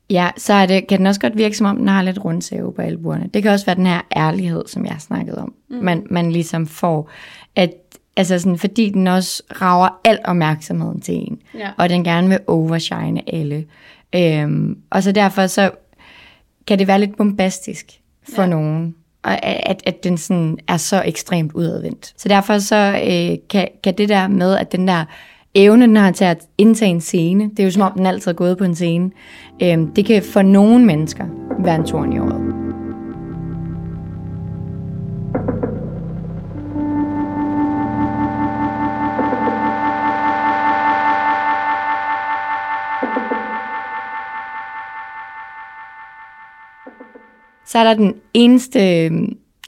[0.09, 2.73] Ja, så er det, kan den også godt virke, som om den har lidt rundsæve
[2.73, 3.29] på albuerne.
[3.33, 5.53] Det kan også være den her ærlighed, som jeg har snakket om.
[5.69, 5.77] Mm.
[5.77, 7.09] Man, man ligesom får,
[7.55, 7.73] at,
[8.17, 11.39] altså sådan, fordi den også rager al opmærksomheden til en.
[11.57, 11.69] Ja.
[11.77, 13.65] Og den gerne vil overshine alle.
[14.15, 15.71] Øhm, og så derfor så
[16.67, 17.91] kan det være lidt bombastisk
[18.35, 18.47] for Ja.
[18.47, 18.95] nogen.
[19.23, 22.13] Og at, at den sådan er så ekstremt udadvendt.
[22.17, 22.75] Så derfor så
[23.07, 25.05] øh, kan, kan det der med, at den der
[25.55, 28.31] evne, den har til at indtage en scene, det er jo som om, den altid
[28.31, 29.11] er gået på en scene,
[29.63, 31.25] øh, det kan for nogle mennesker
[31.59, 32.53] være en torn i året.
[47.67, 49.11] Så er der den eneste, øh,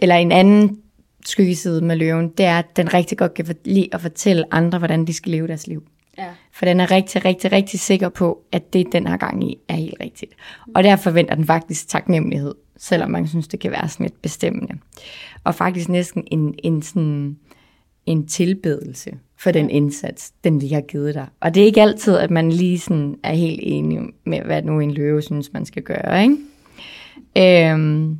[0.02, 0.80] eller en anden
[1.26, 5.06] skyggeside med løven, det er, at den rigtig godt kan lide at fortælle andre, hvordan
[5.06, 5.84] de skal leve deres liv.
[6.18, 6.28] Ja.
[6.54, 9.74] For den er rigtig, rigtig, rigtig sikker på, at det, den har gang i, er
[9.74, 10.34] helt rigtigt.
[10.76, 14.76] Og der forventer den faktisk taknemmelighed, selvom man synes, det kan være sådan lidt bestemmende.
[15.44, 17.38] Og faktisk næsten en, en, sådan,
[18.06, 21.28] en tilbedelse for den indsats, den lige har givet dig.
[21.40, 24.80] Og det er ikke altid, at man lige sådan er helt enig med, hvad nu
[24.80, 26.24] en løve synes, man skal gøre.
[26.24, 26.38] Ikke?
[27.38, 28.18] Øhm,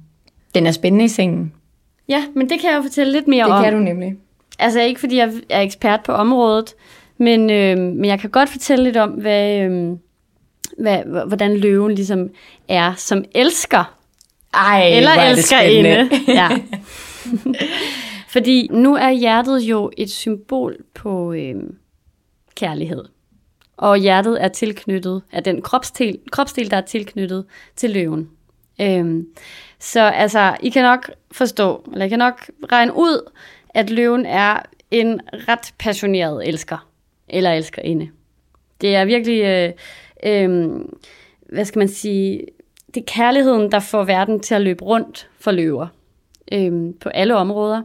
[0.56, 1.54] den er spændende i sengen.
[2.10, 3.64] ja, men det kan jeg jo fortælle lidt mere Det om.
[3.64, 4.16] kan du nemlig.
[4.60, 6.74] Altså ikke fordi jeg er ekspert på området,
[7.18, 9.92] men, øh, men jeg kan godt fortælle lidt om, hvad, øh,
[10.78, 12.30] hvad, hvordan løven ligesom
[12.68, 13.96] er som elsker.
[14.54, 16.08] Ej, Eller er det elskerinde.
[16.10, 16.32] spændende.
[16.42, 16.50] Ja.
[18.34, 21.56] fordi nu er hjertet jo et symbol på øh,
[22.56, 23.04] kærlighed.
[23.78, 28.30] Og hjertet er tilknyttet af den kropsdel, kropsdel, der er tilknyttet til løven.
[28.82, 29.28] Øhm,
[29.80, 33.32] så altså, I kan nok forstå, eller I kan nok regne ud,
[33.70, 34.62] at løven er
[34.92, 36.90] en ret passioneret elsker,
[37.28, 38.10] eller elskerinde.
[38.82, 39.72] Det er virkelig, øh,
[40.24, 40.70] øh,
[41.50, 42.46] hvad skal man sige,
[42.94, 45.88] det er kærligheden, der får verden til at løbe rundt for løver
[46.52, 47.82] øh, på alle områder.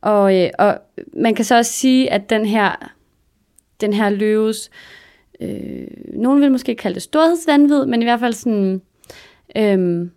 [0.00, 0.78] Og, øh, og
[1.12, 2.92] man kan så også sige, at den her,
[3.80, 4.70] den her løves,
[5.40, 8.82] øh, nogen vil måske kalde det storhedsvandvid, men i hvert fald sådan
[9.56, 10.10] øhm,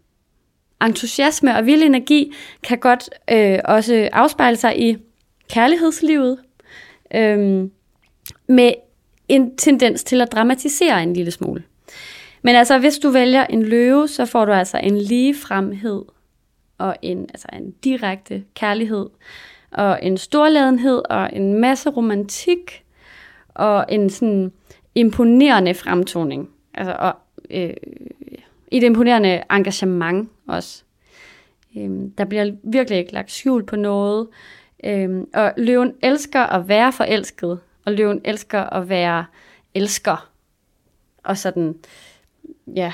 [0.82, 4.98] entusiasme og vild energi kan godt øh, også afspejle sig i
[5.50, 6.38] kærlighedslivet,
[7.16, 7.72] øhm,
[8.48, 8.74] med
[9.28, 11.64] en tendens til at dramatisere en lille smule.
[12.42, 16.02] Men altså, hvis du vælger en løve, så får du altså en ligefremhed
[16.78, 19.10] og en, altså en direkte kærlighed,
[19.72, 22.84] og en storladenhed og en masse romantik,
[23.50, 24.52] og en sådan
[24.96, 26.50] imponerende fremtoning.
[26.74, 27.14] Altså, og,
[27.50, 27.74] øh,
[28.72, 30.84] et imponerende engagement også.
[31.78, 34.28] Øhm, der bliver virkelig ikke lagt skjul på noget.
[34.84, 39.26] Øhm, og løven elsker at være forelsket, og løven elsker at være
[39.74, 40.30] elsker.
[41.24, 41.76] Og sådan,
[42.76, 42.94] ja,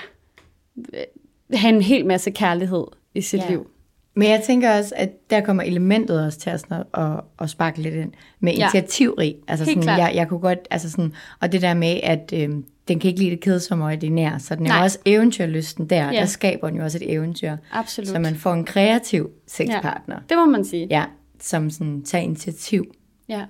[1.54, 3.50] have en hel masse kærlighed i sit Ja.
[3.50, 3.70] liv.
[4.18, 7.04] Men jeg tænker også, at der kommer elementet også til at, sådan at,
[7.42, 8.60] at, sparke lidt ind med Ja.
[8.60, 9.36] initiativrig.
[9.48, 10.00] Altså Helt sådan, klart.
[10.00, 13.20] jeg, jeg kunne godt, altså sådan, og det der med, at øhm, den kan ikke
[13.20, 14.84] lide det kedsomme og ordinære, så den er Nej.
[14.84, 16.12] også eventyrlysten der.
[16.12, 16.20] Ja.
[16.20, 17.58] Der skaber den jo også et eventyr.
[17.72, 18.08] Absolut.
[18.08, 20.22] Så man får en kreativ sexpartner, ja.
[20.30, 20.88] Det må man sige.
[20.90, 21.04] ja,
[21.42, 22.86] som sådan tager initiativ.
[23.30, 23.42] Ja.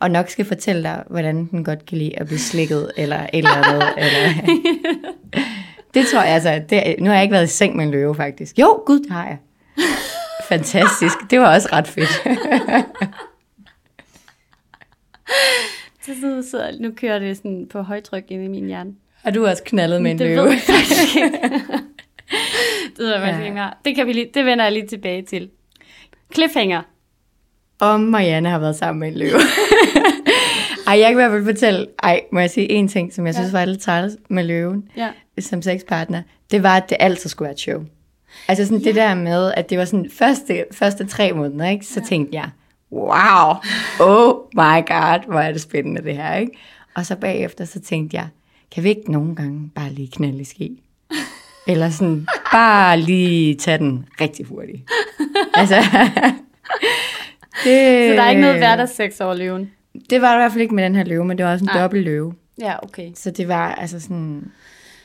[0.00, 3.28] Og nok skal fortælle dig, hvordan den godt kan lide at blive slikket, eller et
[3.32, 3.88] eller andet.
[3.98, 4.32] eller...
[5.94, 8.14] Det tror jeg altså, det, nu har jeg ikke været i seng med en løve
[8.14, 8.58] faktisk.
[8.58, 9.38] Jo, gud, det har jeg.
[10.48, 11.14] Fantastisk.
[11.30, 12.08] Det var også ret fedt.
[16.02, 18.92] Så sidder, sidder, nu kører det sådan på højtryk inde i min hjerne.
[19.22, 20.44] Har du også knaldet med en det løve?
[20.44, 21.30] ved jeg faktisk ikke.
[22.96, 23.44] det ved jeg faktisk Ja.
[23.44, 23.72] ikke mere.
[23.84, 25.50] Det, kan vi lige, det vender jeg lige tilbage til.
[26.34, 26.82] Cliffhanger.
[27.80, 29.30] Om Marianne har været sammen med en løve.
[30.86, 33.34] Ej, jeg kan i hvert fald fortælle, ej, må jeg sige en ting, som jeg
[33.34, 33.40] Ja.
[33.40, 35.08] synes var lidt træls med løven Ja.
[35.40, 37.84] som sexpartner, det var, at det altid skulle være et show.
[38.48, 38.84] Altså sådan ja.
[38.84, 41.86] det der med, at det var sådan første, første tre måneder, ikke?
[41.86, 42.06] så ja.
[42.06, 42.48] tænkte jeg,
[42.92, 43.54] wow,
[44.00, 46.52] oh my god, hvor er det spændende det her, ikke?
[46.94, 48.28] Og så bagefter, så tænkte jeg,
[48.74, 50.80] kan vi ikke nogle gange bare lige knalde i ski?
[51.66, 54.90] Eller sådan, bare lige tage den rigtig hurtigt.
[55.54, 55.74] Altså,
[57.64, 59.70] det, Så der er ikke noget hverdagssex over løven?
[60.10, 61.64] Det var der i hvert fald ikke med den her løve, men det var også
[61.64, 61.82] en Nej.
[61.82, 62.34] dobbelt løve.
[62.60, 63.10] Ja, okay.
[63.14, 64.52] Så det var altså sådan,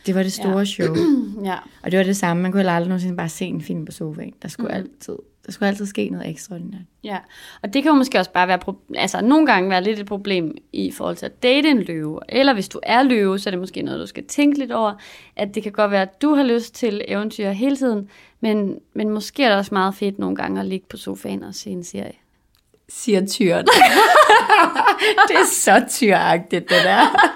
[0.06, 0.66] det var det store Ja.
[0.66, 0.96] show.
[1.44, 1.56] Ja.
[1.84, 3.92] Og det var det samme, man kunne heller aldrig nogensinde bare se en film på
[3.92, 4.34] sofaen.
[4.42, 4.76] Der skulle, Mm.
[4.76, 6.82] altid, der skulle altid ske noget ekstraordinært.
[7.04, 7.18] Ja,
[7.64, 8.60] og det kan jo måske også bare være,
[8.96, 12.20] altså nogle gange være lidt et problem i forhold til at date en løve.
[12.30, 14.94] Eller hvis du er løve, så er det måske noget, du skal tænke lidt over.
[15.36, 18.10] At det kan godt være, at du har lyst til eventyr hele tiden,
[18.42, 21.56] men, men måske er det også meget fedt nogle gange at ligge på sofaen og
[21.56, 22.14] se en serie.
[22.90, 23.66] Siger tyren.
[25.28, 27.32] det er så tyragtigt, det der.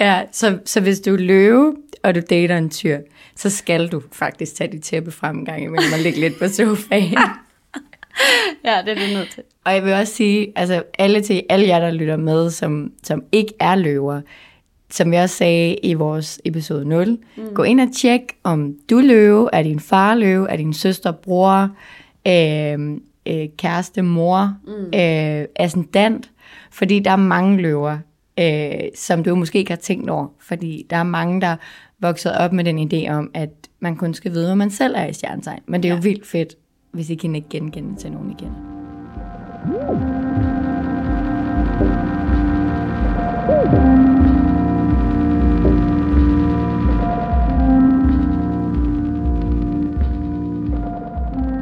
[0.00, 2.98] Ja, så, så hvis du er løve, og du dater en tyr,
[3.36, 6.48] så skal du faktisk tage dit tæppe frem en gang imellem og ligge lidt på
[6.48, 7.18] sofaen.
[8.64, 9.42] Ja, det er det nødt til.
[9.64, 13.22] Og jeg vil også sige, altså alle til alle jer, der lytter med, som, som
[13.32, 14.20] ikke er løver,
[14.90, 17.42] som jeg også sagde i vores episode 0, mm.
[17.54, 21.12] gå ind og tjek, om du er løve, er din far løve, er din søster,
[21.12, 21.70] bror,
[22.26, 24.98] øh, øh, kæreste, mor, mm.
[24.98, 26.30] øh, ascendant,
[26.70, 27.98] fordi der er mange løver,
[28.38, 31.56] øh, som du måske ikke har tænkt over, fordi der er mange, der
[31.98, 35.06] vokset op med den idé om, at man kun skal vide, hvad man selv er
[35.06, 35.60] i stjernetegn.
[35.66, 35.96] Men det er ja.
[35.96, 36.54] jo vildt fedt,
[36.92, 38.52] hvis I kan ikke genkende til nogen igen.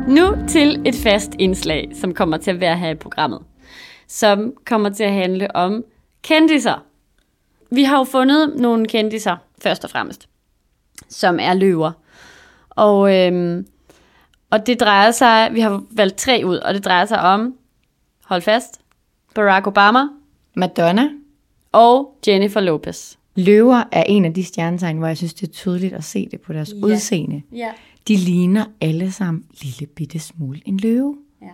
[0.09, 3.41] Nu til et fast indslag, som kommer til at være her i programmet,
[4.07, 5.85] som kommer til at handle om
[6.29, 6.85] kendiser.
[7.71, 10.29] Vi har jo fundet nogle kendiser, først og fremmest,
[11.09, 11.93] som er løver.
[12.71, 13.67] Og, øhm,
[14.51, 17.55] og det drejer sig, vi har valgt tre ud, og det drejer sig om,
[18.25, 18.81] hold fast,
[19.35, 20.01] Barack Obama
[20.57, 21.09] Madonna,
[21.73, 23.15] og Jennifer Lopez.
[23.35, 26.41] Løver er en af de stjernetegn, hvor jeg synes, det er tydeligt at se det
[26.41, 26.87] på deres Ja.
[26.87, 27.43] udseende.
[27.53, 27.73] Ja.
[28.09, 31.17] De ligner alle sammen lille bitte smule en løve.
[31.43, 31.47] ja.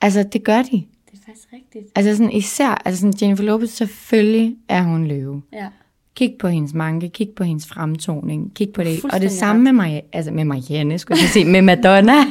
[0.00, 0.84] Altså, det gør de.
[1.30, 1.86] Faktisk rigtigt.
[1.94, 5.42] Altså sådan især, altså sådan Jennifer Lopez, selvfølgelig er hun løve.
[5.52, 5.66] Ja.
[6.14, 9.04] Kig på hendes manke, kig på hendes fremtoning, kig på det.
[9.12, 12.12] Og det samme med, Maria, altså med Marianne, skulle jeg sige, med Madonna.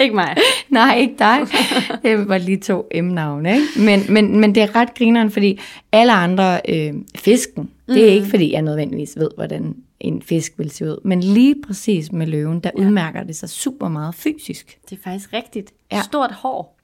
[0.00, 0.36] Ikke mig.
[0.70, 1.38] Nej, ikke dig.
[2.02, 3.66] Det var lige to M-navne, ikke?
[3.78, 5.60] Men, men, men det er ret grineren, fordi
[5.92, 8.14] alle andre, øh, fisken, det er Mhm.
[8.14, 11.00] ikke fordi, jeg nødvendigvis ved, hvordan en fisk vil se ud.
[11.04, 12.84] Men lige præcis med løven, der ja.
[12.84, 14.78] udmærker det sig super meget fysisk.
[14.90, 15.72] Det er faktisk rigtigt.
[15.92, 16.02] Ja.
[16.02, 16.76] Stort hår.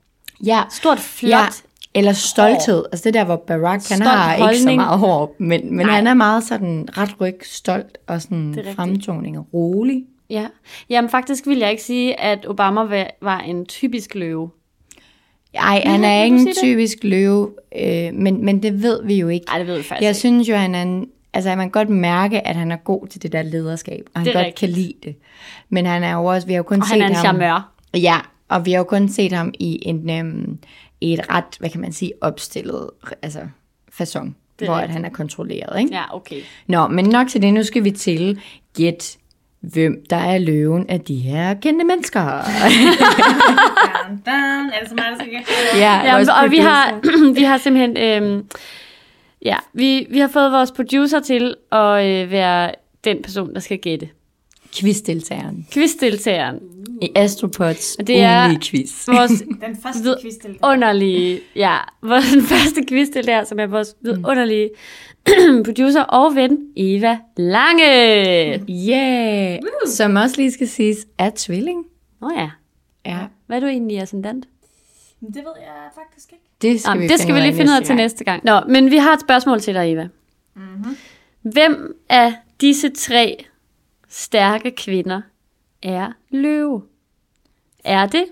[0.46, 1.30] Ja, Stort, flot.
[1.30, 1.46] ja.
[1.94, 2.84] Eller stolthed.
[2.92, 4.76] Altså det der, hvor Barack, han Stolt har ikke så holdning.
[4.82, 5.94] meget hår, men, men Nej.
[5.94, 10.04] han er meget sådan ret ryg, stolt og sådan fremtoning og rolig.
[10.30, 10.46] Ja.
[10.90, 14.50] Jamen faktisk vil jeg ikke sige, at Obama va- var en typisk løve.
[15.54, 16.56] Ej, han er ikke en det?
[16.56, 19.46] typisk løve, øh, men, men det ved vi jo ikke.
[19.46, 20.18] Nej, det ved vi faktisk Jeg ikke.
[20.18, 23.22] synes jo, han er en, altså man kan godt mærke, at han er god til
[23.22, 24.56] det der lederskab, og han godt rigtigt.
[24.58, 25.16] kan lide det.
[25.68, 27.24] Men han er jo også, vi har jo kun Og set han er en ham...
[27.24, 27.68] charmeur.
[27.94, 28.16] Ja,
[28.50, 30.58] og vi har jo kun set ham i en, øhm,
[31.00, 32.90] i et ret, hvad kan man sige, opstillet
[33.22, 33.40] altså,
[34.00, 34.30] er
[34.64, 35.80] hvor at han er kontrolleret.
[35.80, 35.94] Ikke?
[35.94, 36.40] Ja, okay.
[36.66, 37.54] Nå, men nok til det.
[37.54, 38.40] Nu skal vi til
[38.76, 39.16] gæt,
[39.60, 42.20] hvem der er løven af de her kendte mennesker.
[42.20, 44.70] Dan, dan.
[44.74, 45.32] Er det så meget, der skal
[45.78, 47.00] ja, Ja, og vi har,
[47.38, 47.96] vi har simpelthen...
[47.96, 48.46] Øhm,
[49.44, 52.70] ja, vi, vi har fået vores producer til at øh, være
[53.04, 54.08] den person, der skal gætte.
[54.74, 56.58] Quizdeltageren Quizdeltageren.
[57.02, 59.06] i Astropods Og det er- quiz.
[59.08, 59.30] Vores
[59.66, 61.40] Den første Ved- quiz til underlige...
[61.56, 64.70] Ja, vores første quizdeltager, som er vores vidunderlige
[65.64, 67.84] producer og ven, Eva Lange.
[68.70, 69.58] Yeah!
[69.86, 71.84] Som også lige skal siges, er tvilling.
[72.20, 72.50] Nå oh, ja.
[73.06, 74.44] Ja, Hvad er du egentlig ascendant?
[75.20, 76.44] Det ved jeg faktisk ikke.
[76.62, 78.44] det skal Jamen, vi det skal vi lige finde ud af til næste gang.
[78.44, 80.08] Nå, men vi har et spørgsmål til dig, Eva.
[80.56, 80.96] Mm-hmm.
[81.42, 83.44] Hvem af disse tre
[84.10, 85.20] stærke kvinder
[85.82, 86.82] er løve?
[87.84, 88.24] Er det?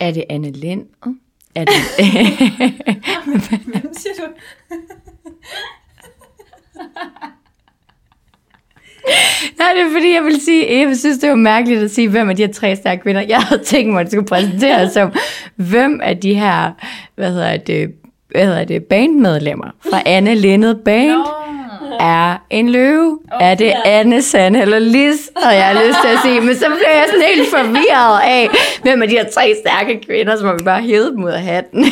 [0.00, 0.86] Er det Anne Lind?
[1.54, 1.74] Er det...
[3.66, 4.26] Hvem siger du?
[9.58, 12.28] Nej, det er fordi, jeg vil sige, Eva synes, det var mærkeligt at sige, hvem
[12.28, 13.20] af de her tre stærke kvinder.
[13.20, 15.12] Jeg havde tænkt mig, at det skulle præsenteres som,
[15.56, 16.72] hvem af de her,
[17.14, 17.94] hvad hedder det,
[18.28, 21.24] hvad hedder det bandmedlemmer fra Anne Lindet Band
[22.00, 23.18] er en løve.
[23.40, 26.40] Er det Anne, Sanne eller Lis, havde jeg lyst til at sige.
[26.40, 28.48] Men så blev jeg sådan helt forvirret af,
[28.82, 31.84] hvem af de her tre stærke kvinder, som vi bare hævede dem ud af hatten.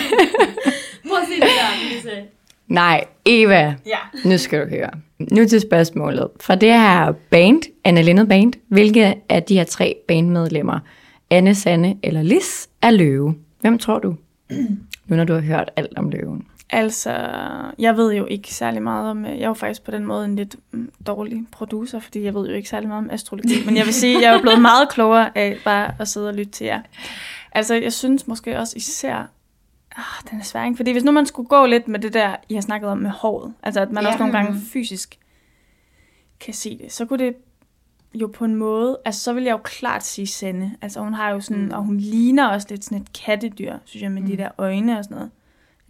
[1.09, 2.11] Prøv at sige det der, Lise.
[2.69, 3.99] Nej, Eva, Ja.
[4.25, 4.91] nu skal du høre.
[5.19, 6.29] Nu til spørgsmålet.
[6.41, 10.79] Fra det her band, Anne Lindet Band, hvilke af de her tre bandmedlemmer,
[11.31, 13.35] Anne, Sanne eller Lis, er løve?
[13.61, 14.15] Hvem tror du?
[15.07, 16.43] Nu når du har hørt alt om løven.
[16.75, 17.11] Altså,
[17.79, 19.25] jeg ved jo ikke særlig meget om...
[19.25, 22.49] Jeg er jo faktisk på den måde en lidt mm, dårlig producer, fordi jeg ved
[22.49, 23.65] jo ikke særlig meget om astrologi.
[23.67, 26.53] Men jeg vil sige, jeg er blevet meget klogere af bare at sidde og lytte
[26.53, 26.83] til jer.
[27.53, 29.17] Altså, jeg synes måske også især...
[29.97, 30.77] Ah, den er svær, ikke?
[30.77, 33.11] Fordi hvis nu man skulle gå lidt med det der, I har snakket om med
[33.11, 34.09] håret, altså at man Ja.
[34.09, 34.13] ja.
[34.13, 35.19] også nogle gange fysisk
[36.41, 37.35] kan se det, så kunne det
[38.15, 40.73] jo på en måde, altså så vil jeg jo klart sige Sande.
[40.83, 41.71] Altså hun har jo sådan, mm.
[41.71, 44.29] og hun ligner også lidt sådan et kattedyr, synes jeg, med mm.
[44.29, 45.31] de der øjne og sådan noget.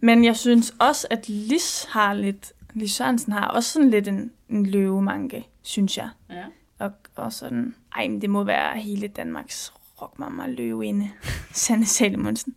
[0.05, 4.31] Men jeg synes også, at Lis har lidt, Lis Sørensen har også sådan lidt en,
[4.49, 6.09] en løvemanke, synes jeg.
[6.29, 6.43] Ja.
[6.79, 11.09] Og, og sådan, ej, men det må være hele Danmarks rockmamma løveinde,
[11.53, 12.55] Sanne Salomonsen.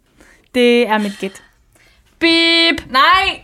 [0.55, 1.43] Det er mit gæt.
[2.19, 2.91] Beep!
[2.91, 3.41] Nej!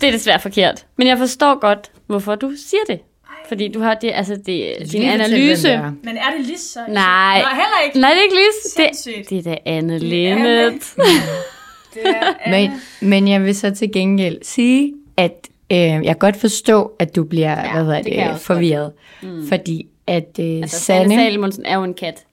[0.00, 0.86] Det er desværre forkert.
[0.96, 3.00] Men jeg forstår godt, hvorfor du siger det.
[3.48, 5.68] Fordi du har det, altså det, din analyse.
[5.68, 5.92] det er.
[6.02, 6.80] Men er det Lis så?
[6.80, 7.42] Nej.
[7.42, 8.00] Nej, heller ikke.
[8.00, 8.74] Nej, det er ikke Lis.
[8.74, 9.98] Det, det er da Anne Anne.
[9.98, 10.94] Linnet.
[11.94, 16.36] Det er Men, men jeg vil så til gengæld sige, at øh, jeg kan godt
[16.36, 18.92] forstå, at du bliver ja, hvad hedder det det, forvirret.
[19.22, 19.48] Mm.
[19.48, 21.14] Fordi at øh, Altså, Sanne Sanne...
[21.24, 22.24] Salomonsen er jo en kat.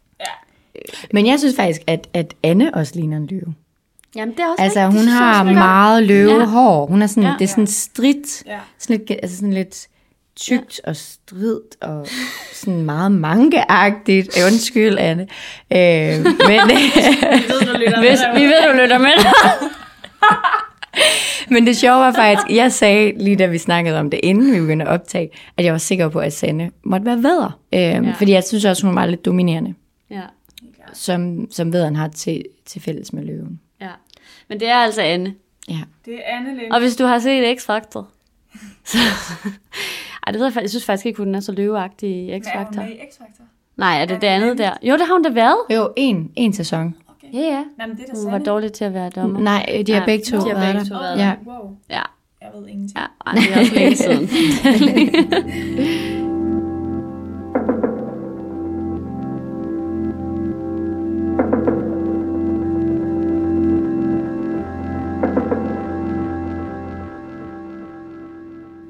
[1.13, 3.53] Men jeg synes faktisk, at, at Anne også ligner en løve.
[4.15, 6.85] Jamen, det er også Altså, hun har meget løvehår.
[6.85, 7.29] Hun er sådan, Ja.
[7.29, 7.35] ja.
[7.39, 8.59] det er sådan stridt, Ja.
[8.77, 9.87] sådan lidt, altså sådan lidt
[10.39, 12.07] tykt og stridt og
[12.53, 14.37] sådan meget mankeagtigt.
[14.45, 15.27] Undskyld, Anne.
[15.71, 16.61] Øh, men,
[18.03, 19.11] Hvis, vi ved, du lytter med.
[21.49, 24.59] men det sjove var faktisk, jeg sagde lige da vi snakkede om det, inden vi
[24.59, 27.59] begyndte at optage, at jeg var sikker på, at Sanne måtte være vedder.
[27.73, 28.13] Øh, ja.
[28.17, 29.73] Fordi jeg synes også, hun var lidt dominerende,
[30.09, 30.21] ja,
[30.93, 33.59] som, som vederen har til, til fælles med løven.
[33.81, 33.89] ja.
[34.49, 35.33] Men det er altså Anne.
[35.69, 35.79] Ja.
[36.05, 36.71] Det er Anne Lind.
[36.71, 38.03] Og hvis du har set X-Factor,
[38.85, 38.97] så...
[40.27, 40.63] Ej, det ved jeg faktisk.
[40.63, 42.81] Jeg synes faktisk ikke, hun er så løveagtig i X-Factor.
[42.81, 43.43] i X-Factor?
[43.77, 44.71] Nej, er det det andet der?
[44.83, 45.57] Jo, det har hun da været.
[45.69, 46.95] Jo, en, en sæson.
[47.33, 47.63] Ja, ja.
[47.81, 49.39] Jamen, det er Hun var dårlig til at være dommer.
[49.39, 50.85] Nej, de har Nej, begge to de har begge der.
[50.85, 51.33] to været Ja.
[51.45, 52.01] Wow, Ja,
[52.41, 52.97] jeg ved ingenting.
[52.99, 53.05] ja.
[53.25, 54.29] Ej, det er også længe siden.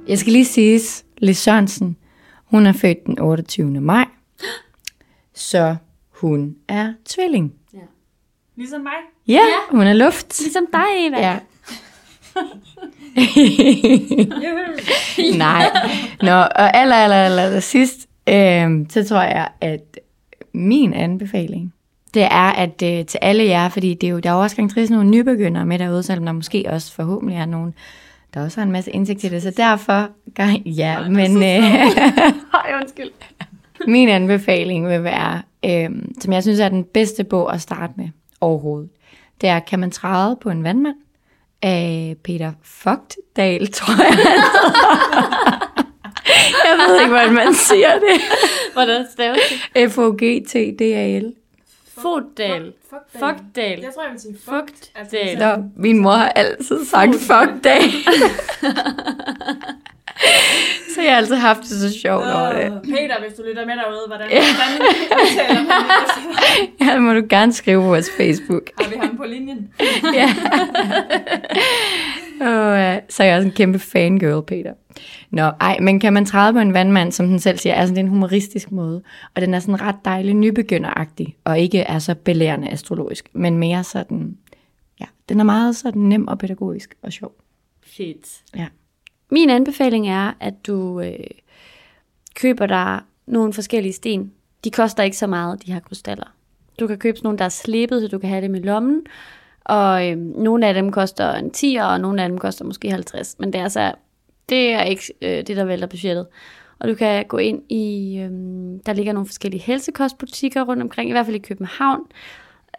[0.07, 1.97] Jeg skal lige siges, Lis Sørensen,
[2.45, 3.81] hun er født den 28.
[3.81, 4.05] maj,
[5.33, 5.75] så
[6.09, 7.53] hun er tvilling.
[8.57, 8.93] Ligesom mig.
[9.27, 10.39] Ja, hun er luft.
[10.39, 11.19] ligesom dig, Eva.
[11.19, 11.39] Ja.
[15.37, 15.71] Nej.
[16.21, 19.99] Nå, og aller, aller, aller, sidst, øh, så tror jeg, at
[20.53, 21.73] min anbefaling,
[22.13, 24.55] det er, at øh, til alle jer, fordi det er jo, der er jo også
[24.55, 27.73] gang nogle nybegyndere med derude, selvom der måske også forhåbentlig er nogen,
[28.37, 29.41] der også har en masse indsigt til det.
[29.41, 31.43] Så derfor, gang, ja, men øh,
[32.53, 33.09] Ej, undskyld.
[33.87, 35.89] min anbefaling vil være, øh,
[36.21, 38.09] som jeg synes er den bedste bog at starte med
[38.41, 38.89] overhovedet,
[39.41, 40.95] det er Kan man træde på en vandmand?
[41.61, 44.17] af Peter Fogtdal, tror jeg.
[46.65, 48.21] jeg ved ikke, hvordan man siger det.
[48.73, 49.39] Hvordan staves
[49.75, 49.91] det?
[49.91, 51.33] F-O-G-T-D-A-L.
[52.01, 52.73] Fugtdal.
[53.19, 53.79] Fugtdal.
[53.79, 54.91] Jeg tror, jeg vil sige Fugt.
[54.95, 55.37] Altså, Dal.
[55.37, 57.81] sådan- Nå, min mor har altid sagt fuck dag.
[60.95, 62.81] så jeg har altid haft det så sjovt over det.
[62.83, 64.89] Peter, hvis du lytter med derude, hvordan, hvordan
[65.21, 66.79] udtaler man det?
[66.87, 68.63] Ja, det må du gerne skrive på vores Facebook.
[68.81, 69.73] Har vi ham på linjen?
[70.13, 70.35] ja.
[72.41, 74.73] Og uh, så er jeg også en kæmpe fangirl, Peter.
[75.29, 77.99] Nå, ej, men kan man træde på en vandmand, som den selv siger, altså det
[77.99, 79.01] er en humoristisk måde,
[79.35, 83.83] og den er sådan ret dejlig nybegynderagtig, og ikke er så belærende astrologisk, men mere
[83.83, 84.37] sådan,
[84.99, 87.35] ja, den er meget sådan nem og pædagogisk og sjov.
[87.83, 88.41] Fedt.
[88.55, 88.67] Ja.
[89.31, 91.13] Min anbefaling er, at du øh,
[92.35, 94.31] køber dig nogle forskellige sten.
[94.63, 96.33] De koster ikke så meget, de her krystaller.
[96.79, 99.01] Du kan købe sådan nogle, der er slebet, så du kan have dem i lommen.
[99.67, 103.35] Og øh, nogle af dem koster en 10'er, og nogle af dem koster måske 50.
[103.39, 103.93] Men det er altså,
[104.49, 106.27] det er ikke øh, det, der vælter budgettet.
[106.79, 108.31] Og du kan gå ind i, øh,
[108.85, 112.01] der ligger nogle forskellige helsekostbutikker rundt omkring, i hvert fald i København,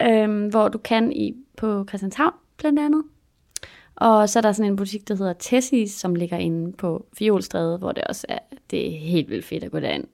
[0.03, 3.03] øh, hvor du kan i på Christianshavn blandt andet.
[3.97, 7.78] Og så er der sådan en butik, der hedder Tessis, som ligger inde på Fjolstræde,
[7.78, 8.39] hvor det også er,
[8.70, 10.05] det er helt vildt fedt at gå derind.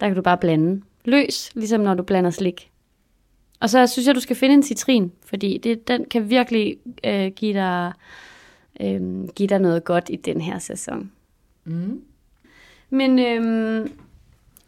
[0.00, 2.69] Der kan du bare blande løs, ligesom når du blander slik.
[3.60, 7.26] Og så synes jeg, du skal finde en citrin, fordi det, den kan virkelig øh,
[7.36, 7.92] give, dig,
[8.80, 11.10] øh, give dig noget godt i den her sæson.
[11.64, 12.02] Mm.
[12.90, 13.92] Men øhm,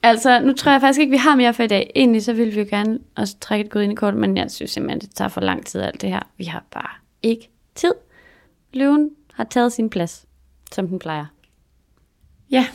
[0.03, 1.91] altså, nu tror jeg faktisk ikke, vi har mere for i dag.
[1.97, 4.51] Egentlig så ville vi jo gerne også trække et godt ind i kort, men jeg
[4.51, 6.21] synes simpelthen, det tager for lang tid alt det her.
[6.37, 6.91] Vi har bare
[7.23, 7.93] ikke tid.
[8.73, 10.27] Løven har taget sin plads,
[10.73, 11.27] som den plejer.
[12.51, 12.67] Ja.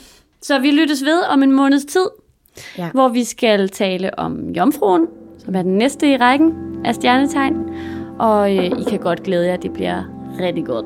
[0.41, 2.07] Så vi lyttes ved om en måneds tid,
[2.77, 2.91] Ja.
[2.91, 5.07] hvor vi skal tale om jomfruen,
[5.47, 6.53] som er den næste i rækken
[6.85, 7.55] af stjernetegn.
[8.19, 10.03] Og øh, I kan godt glæde jer, det bliver
[10.39, 10.85] rigtig godt.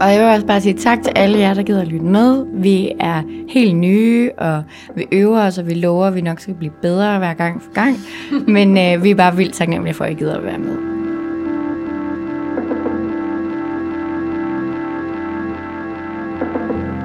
[0.00, 2.46] Og jeg vil også bare sige tak til alle jer, der gider at lytte med.
[2.52, 4.62] Vi er helt nye, og
[4.94, 7.72] vi øver os, og vi lover, at vi nok skal blive bedre hver gang for
[7.72, 7.96] gang.
[8.54, 10.76] Men øh, vi er bare vildt taknemmelige for, at I gider at være med.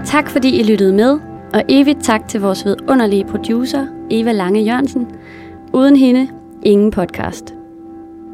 [0.05, 1.19] Tak fordi I lyttede med,
[1.53, 5.07] og evigt tak til vores vidunderlige producer, Eva Lange Jørgensen.
[5.73, 6.27] Uden hende,
[6.65, 7.53] ingen podcast.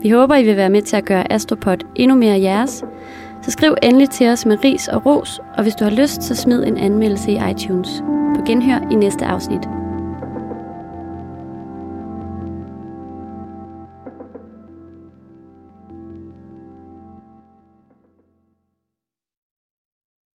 [0.01, 2.84] Vi håber, I vil være med til at gøre Astropod endnu mere jeres.
[3.41, 6.36] Så skriv endelig til os med ris og ros, og hvis du har lyst, så
[6.36, 8.03] smid en anmeldelse i iTunes.
[8.36, 9.80] På genhør i næste afsnit.